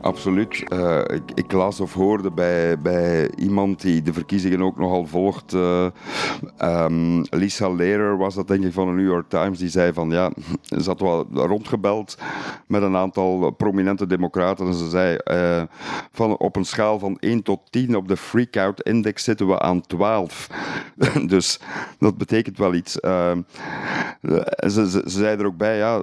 Absoluut. 0.00 0.64
Uh, 0.72 0.98
ik, 0.98 1.22
ik, 1.34 1.52
las 1.52 1.80
of 1.80 1.92
hoorde 1.92 2.30
bij, 2.30 2.78
bij 2.78 3.30
iemand 3.36 3.80
die 3.80 4.02
de 4.02 4.12
verkiezingen 4.12 4.62
ook 4.62 4.78
nogal 4.78 5.06
volgt. 5.06 5.54
Uh, 5.54 5.86
um, 6.62 7.22
Lisa 7.30 7.68
Lehrer 7.68 8.16
was 8.16 8.34
dat 8.34 8.48
denk 8.48 8.64
ik 8.64 8.72
van 8.72 8.86
de 8.86 8.92
New 8.92 9.06
York 9.06 9.28
Times. 9.28 9.58
Die 9.58 9.68
zei 9.68 9.92
van 9.92 10.10
ja, 10.10 10.30
ze 10.62 10.84
had 10.84 11.00
wel 11.00 11.26
met 12.66 12.82
een 12.82 12.96
aantal 12.96 13.50
prominente 13.50 14.06
democraten. 14.06 14.66
En 14.66 14.74
ze 14.74 14.88
zei 14.88 15.18
uh, 15.24 15.62
van 16.12 16.36
op 16.36 16.56
een 16.56 16.64
schaal 16.64 16.98
van 16.98 17.16
1 17.18 17.42
tot 17.42 17.60
10 17.70 17.96
op 17.96 18.08
de 18.08 18.16
freak-out 18.16 18.82
index 18.82 19.24
zitten 19.24 19.46
we 19.46 19.58
aan 19.58 19.80
12. 19.80 20.50
dus 21.26 21.60
dat 21.98 22.18
betekent 22.18 22.58
wel 22.58 22.74
iets. 22.74 23.00
Ehm, 23.00 23.40
ze, 24.20 24.70
ze, 24.70 24.88
ze, 24.90 25.10
zei 25.10 25.38
er 25.38 25.46
ook 25.46 25.56
bij, 25.56 25.76
ja, 25.76 26.00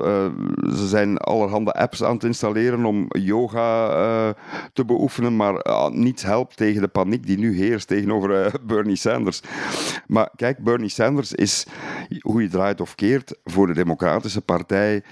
ze 0.76 0.88
zijn 0.88 1.18
allerhande 1.18 1.72
apps 1.72 2.04
aan 2.04 2.14
het 2.14 2.24
installeren 2.24 2.86
om 2.86 3.06
yoga 3.10 4.34
te 4.74 4.86
beoefenen, 4.86 5.36
maar 5.36 5.62
niets 5.92 6.24
helpt 6.24 6.58
tegen 6.58 6.82
de 6.82 6.88
paniek 6.88 7.26
die 7.26 7.38
nu 7.38 7.58
heerst 7.58 7.88
tegenover 7.88 8.52
Bernie 8.68 8.96
Sanders. 8.96 9.42
Maar 10.08 10.30
kijk, 10.36 10.64
Bernie 10.64 10.90
Sanders 10.90 11.34
is, 11.34 11.66
hoe 12.22 12.42
je 12.42 12.50
draait 12.50 12.82
of 12.82 12.96
keert, 12.96 13.36
voor 13.44 13.68
de 13.68 13.74
Democratische 13.74 14.42
Partij 14.42 15.04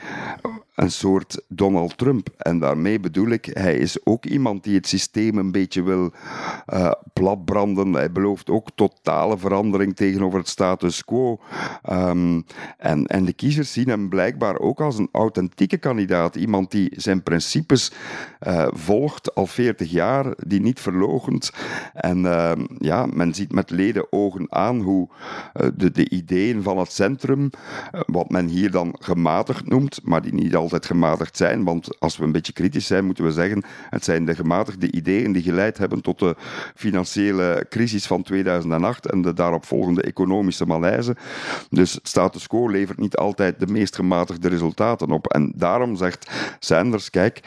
een 0.76 0.92
soort 0.92 1.42
Donald 1.48 1.98
Trump. 1.98 2.30
En 2.38 2.60
daarmee 2.60 3.00
bedoel 3.00 3.30
ik, 3.30 3.46
hij 3.46 3.76
is 3.76 4.06
ook 4.06 4.26
iemand 4.26 4.64
die 4.64 4.76
het 4.76 4.88
systeem 4.88 5.38
een 5.38 5.52
beetje 5.52 5.84
wil 5.84 6.12
uh, 6.74 6.92
platbranden. 7.14 7.94
Hij 7.94 8.12
belooft 8.12 8.50
ook 8.50 8.68
totale 8.76 9.38
verandering 9.38 9.96
tegenover 9.96 10.40
het 10.40 10.48
status 10.48 11.06
quo. 11.06 11.40
Um, 11.90 12.46
en, 12.78 13.06
en 13.06 13.26
de 13.26 13.34
kiezers 13.34 13.74
zien 13.74 13.90
hem 13.90 14.10
blijkbaar 14.10 14.60
ook 14.60 14.82
als 14.82 14.98
een 14.98 15.10
authentieke 15.12 15.78
kandidaat. 15.78 16.36
Iemand 16.36 16.72
die 16.72 16.92
zijn 16.96 17.24
principes 17.24 17.92
uh, 18.48 18.68
volgt 18.72 19.36
al 19.36 19.48
40 19.48 19.92
jaar, 19.92 20.34
die 20.48 20.62
niet 20.62 20.80
verlogent. 20.80 21.52
En 21.94 22.18
uh, 22.18 22.52
ja, 22.78 23.06
men 23.06 23.34
ziet 23.34 23.54
met 23.54 23.70
leden 23.70 24.12
ogen 24.12 24.46
aan 24.50 24.82
hoe 24.82 25.10
uh, 25.10 25.68
de, 25.76 25.92
de 25.92 26.10
ideeën 26.10 26.64
van 26.64 26.78
het 26.78 26.92
centrum, 26.92 27.50
wat 28.06 28.30
men 28.30 28.48
hier 28.48 28.72
dan 28.72 28.96
gematigd 29.00 29.68
noemt, 29.68 30.00
maar 30.04 30.22
die 30.22 30.31
niet 30.34 30.56
altijd 30.56 30.86
gematigd 30.86 31.38
zijn. 31.38 31.64
Want 31.64 32.00
als 32.00 32.18
we 32.18 32.24
een 32.24 32.32
beetje 32.32 32.54
kritisch 32.54 32.88
zijn, 32.88 33.06
moeten 33.06 33.24
we 33.24 33.32
zeggen: 33.32 33.64
het 33.90 34.04
zijn 34.04 34.26
de 34.26 34.36
gematigde 34.36 34.92
ideeën 34.92 35.32
die 35.32 35.44
geleid 35.44 35.78
hebben 35.78 36.02
tot 36.02 36.20
de 36.20 36.36
financiële 36.76 37.66
crisis 37.70 38.06
van 38.06 38.24
2008 38.24 39.12
en 39.12 39.22
de 39.22 39.34
daaropvolgende 39.34 40.02
economische 40.02 40.66
malaise. 40.66 41.16
Dus 41.70 42.00
status 42.04 42.48
quo 42.48 42.70
levert 42.70 43.00
niet 43.00 43.16
altijd 43.16 43.60
de 43.60 43.68
meest 43.68 43.96
gematigde 43.96 44.48
resultaten 44.48 45.12
op. 45.12 45.28
En 45.28 45.52
daarom 45.56 45.96
zegt 45.96 46.32
Sanders: 46.60 47.10
kijk, 47.10 47.40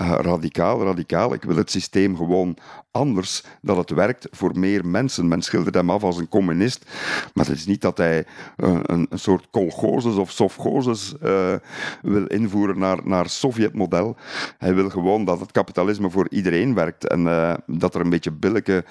uh, 0.00 0.14
radicaal, 0.20 0.84
radicaal, 0.84 1.32
ik 1.32 1.42
wil 1.42 1.56
het 1.56 1.70
systeem 1.70 2.16
gewoon 2.16 2.56
anders, 2.90 3.42
dat 3.62 3.76
het 3.76 3.90
werkt 3.90 4.28
voor 4.30 4.58
meer 4.58 4.86
mensen. 4.86 5.28
Men 5.28 5.42
schildert 5.42 5.74
hem 5.74 5.90
af 5.90 6.02
als 6.02 6.16
een 6.16 6.28
communist, 6.28 6.90
maar 7.34 7.46
het 7.46 7.56
is 7.56 7.66
niet 7.66 7.80
dat 7.80 7.98
hij 7.98 8.24
uh, 8.56 8.78
een, 8.82 9.06
een, 9.10 9.18
soort 9.18 9.46
kolgozes 9.50 10.14
of 10.14 10.30
sovgozes 10.30 11.14
uh, 11.22 11.54
wil 12.02 12.26
invoeren 12.30 12.78
naar, 12.78 12.98
naar 13.04 13.28
Sovjet-model. 13.28 14.16
Hij 14.58 14.74
wil 14.74 14.90
gewoon 14.90 15.24
dat 15.24 15.40
het 15.40 15.52
kapitalisme 15.52 16.10
voor 16.10 16.26
iedereen 16.30 16.74
werkt 16.74 17.06
en 17.06 17.20
uh, 17.20 17.54
dat 17.66 17.94
er 17.94 18.00
een 18.00 18.10
beetje 18.10 18.30
billijke 18.30 18.84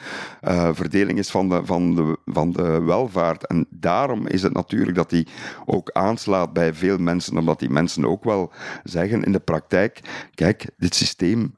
verdeling 0.71 1.17
is 1.19 1.29
van 1.29 1.49
de, 1.49 1.61
van, 1.63 1.95
de, 1.95 2.17
van 2.25 2.51
de 2.51 2.81
welvaart. 2.81 3.47
En 3.47 3.65
daarom 3.69 4.27
is 4.27 4.41
het 4.41 4.53
natuurlijk 4.53 4.95
dat 4.95 5.11
hij 5.11 5.27
ook 5.65 5.91
aanslaat 5.91 6.53
bij 6.53 6.73
veel 6.73 6.97
mensen, 6.97 7.37
omdat 7.37 7.59
die 7.59 7.69
mensen 7.69 8.05
ook 8.05 8.23
wel 8.23 8.51
zeggen 8.83 9.23
in 9.23 9.31
de 9.31 9.39
praktijk, 9.39 10.01
kijk, 10.33 10.69
dit 10.77 10.95
systeem, 10.95 11.55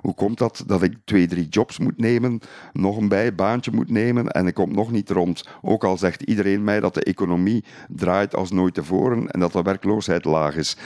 hoe 0.00 0.14
komt 0.14 0.38
dat 0.38 0.64
dat 0.66 0.82
ik 0.82 0.96
twee, 1.04 1.26
drie 1.26 1.48
jobs 1.48 1.78
moet 1.78 1.98
nemen, 1.98 2.40
nog 2.72 2.96
een 2.96 3.08
bijbaantje 3.08 3.70
moet 3.72 3.90
nemen 3.90 4.28
en 4.28 4.46
ik 4.46 4.54
kom 4.54 4.74
nog 4.74 4.90
niet 4.90 5.10
rond. 5.10 5.48
Ook 5.62 5.84
al 5.84 5.98
zegt 5.98 6.22
iedereen 6.22 6.64
mij 6.64 6.80
dat 6.80 6.94
de 6.94 7.02
economie 7.02 7.64
draait 7.88 8.34
als 8.34 8.50
nooit 8.50 8.74
tevoren 8.74 9.30
en 9.30 9.40
dat 9.40 9.52
de 9.52 9.62
werkloosheid 9.62 10.24
laag 10.24 10.56
is. 10.56 10.76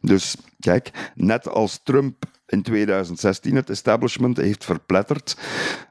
Dus 0.00 0.36
kijk, 0.58 1.12
net 1.14 1.48
als 1.48 1.80
Trump 1.82 2.24
in 2.48 2.62
2016 2.62 3.56
het 3.56 3.70
establishment 3.70 4.36
heeft 4.36 4.64
verpletterd, 4.64 5.36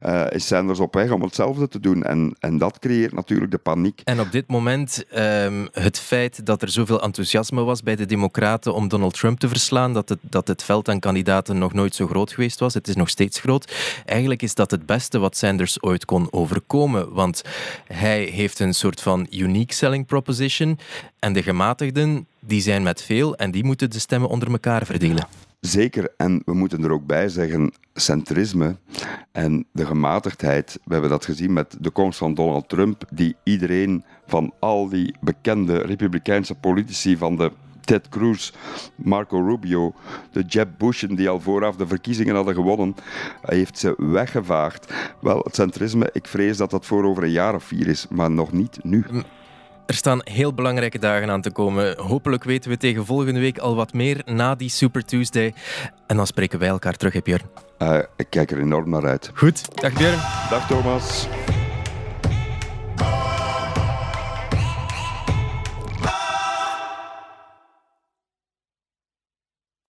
uh, 0.01 0.25
is 0.29 0.47
Sanders 0.47 0.79
op 0.79 0.93
weg 0.93 1.11
om 1.11 1.21
hetzelfde 1.21 1.67
te 1.67 1.79
doen. 1.79 2.03
En, 2.03 2.35
en 2.39 2.57
dat 2.57 2.79
creëert 2.79 3.13
natuurlijk 3.13 3.51
de 3.51 3.57
paniek. 3.57 4.01
En 4.03 4.19
op 4.19 4.31
dit 4.31 4.47
moment, 4.47 5.03
um, 5.17 5.67
het 5.71 5.99
feit 5.99 6.45
dat 6.45 6.61
er 6.61 6.69
zoveel 6.69 7.01
enthousiasme 7.01 7.63
was 7.63 7.83
bij 7.83 7.95
de 7.95 8.05
Democraten 8.05 8.73
om 8.73 8.87
Donald 8.87 9.13
Trump 9.13 9.39
te 9.39 9.47
verslaan, 9.47 9.93
dat 9.93 10.09
het, 10.09 10.19
dat 10.21 10.47
het 10.47 10.63
veld 10.63 10.89
aan 10.89 10.99
kandidaten 10.99 11.57
nog 11.57 11.73
nooit 11.73 11.95
zo 11.95 12.07
groot 12.07 12.31
geweest 12.31 12.59
was, 12.59 12.73
het 12.73 12.87
is 12.87 12.95
nog 12.95 13.09
steeds 13.09 13.39
groot. 13.39 13.73
Eigenlijk 14.05 14.41
is 14.41 14.55
dat 14.55 14.71
het 14.71 14.85
beste 14.85 15.19
wat 15.19 15.37
Sanders 15.37 15.81
ooit 15.81 16.05
kon 16.05 16.27
overkomen, 16.31 17.13
want 17.13 17.41
hij 17.87 18.23
heeft 18.23 18.59
een 18.59 18.73
soort 18.73 19.01
van 19.01 19.27
unique 19.31 19.73
selling 19.73 20.05
proposition 20.05 20.79
en 21.19 21.33
de 21.33 21.43
gematigden 21.43 22.27
die 22.39 22.61
zijn 22.61 22.83
met 22.83 23.03
veel 23.03 23.35
en 23.35 23.51
die 23.51 23.63
moeten 23.63 23.89
de 23.89 23.99
stemmen 23.99 24.29
onder 24.29 24.51
elkaar 24.51 24.56
verdelen. 24.61 25.27
Zeker, 25.59 26.13
en 26.17 26.41
we 26.45 26.53
moeten 26.53 26.83
er 26.83 26.91
ook 26.91 27.05
bij 27.05 27.29
zeggen, 27.29 27.71
centrisme 27.93 28.77
en 29.31 29.65
de 29.71 29.85
gematigdheid. 29.85 30.79
We 30.83 30.91
hebben 30.91 31.09
dat 31.09 31.25
gezien 31.25 31.53
met 31.53 31.77
de 31.79 31.89
komst 31.89 32.17
van 32.17 32.33
Donald 32.33 32.69
Trump, 32.69 33.03
die 33.13 33.35
iedereen 33.43 34.03
van 34.25 34.53
al 34.59 34.89
die 34.89 35.15
bekende 35.21 35.77
republikeinse 35.77 36.55
politici 36.55 37.17
van 37.17 37.35
de 37.35 37.51
Ted 37.87 38.09
Cruz, 38.09 38.51
Marco 38.95 39.39
Rubio, 39.39 39.93
de 40.31 40.43
Jeb 40.47 40.69
Bushen 40.77 41.15
die 41.15 41.29
al 41.29 41.39
vooraf 41.39 41.75
de 41.75 41.87
verkiezingen 41.87 42.35
hadden 42.35 42.53
gewonnen, 42.53 42.95
hij 43.41 43.57
heeft 43.57 43.79
ze 43.79 43.93
weggevaagd. 43.97 44.93
Wel, 45.21 45.41
het 45.43 45.55
centrisme, 45.55 46.09
ik 46.13 46.27
vrees 46.27 46.57
dat 46.57 46.71
dat 46.71 46.85
voor 46.85 47.03
over 47.03 47.23
een 47.23 47.31
jaar 47.31 47.55
of 47.55 47.63
vier 47.63 47.87
is, 47.87 48.07
maar 48.09 48.31
nog 48.31 48.51
niet 48.51 48.83
nu. 48.83 49.05
Er 49.87 49.93
staan 49.93 50.21
heel 50.23 50.53
belangrijke 50.53 50.99
dagen 50.99 51.29
aan 51.29 51.41
te 51.41 51.51
komen. 51.51 51.97
Hopelijk 51.99 52.43
weten 52.43 52.69
we 52.69 52.77
tegen 52.77 53.05
volgende 53.05 53.39
week 53.39 53.57
al 53.57 53.75
wat 53.75 53.93
meer 53.93 54.21
na 54.25 54.55
die 54.55 54.69
Super 54.69 55.05
Tuesday. 55.05 55.53
En 56.07 56.17
dan 56.17 56.27
spreken 56.27 56.59
wij 56.59 56.67
elkaar 56.67 56.95
terug, 56.95 57.13
hè 57.13 57.19
Björn? 57.23 57.41
Uh, 57.79 57.99
ik 58.15 58.27
kijk 58.29 58.51
er 58.51 58.59
enorm 58.59 58.89
naar 58.89 59.05
uit. 59.05 59.31
Goed, 59.33 59.81
dag 59.81 59.93
Björn. 59.93 60.19
Dag 60.49 60.67
Thomas. 60.67 61.27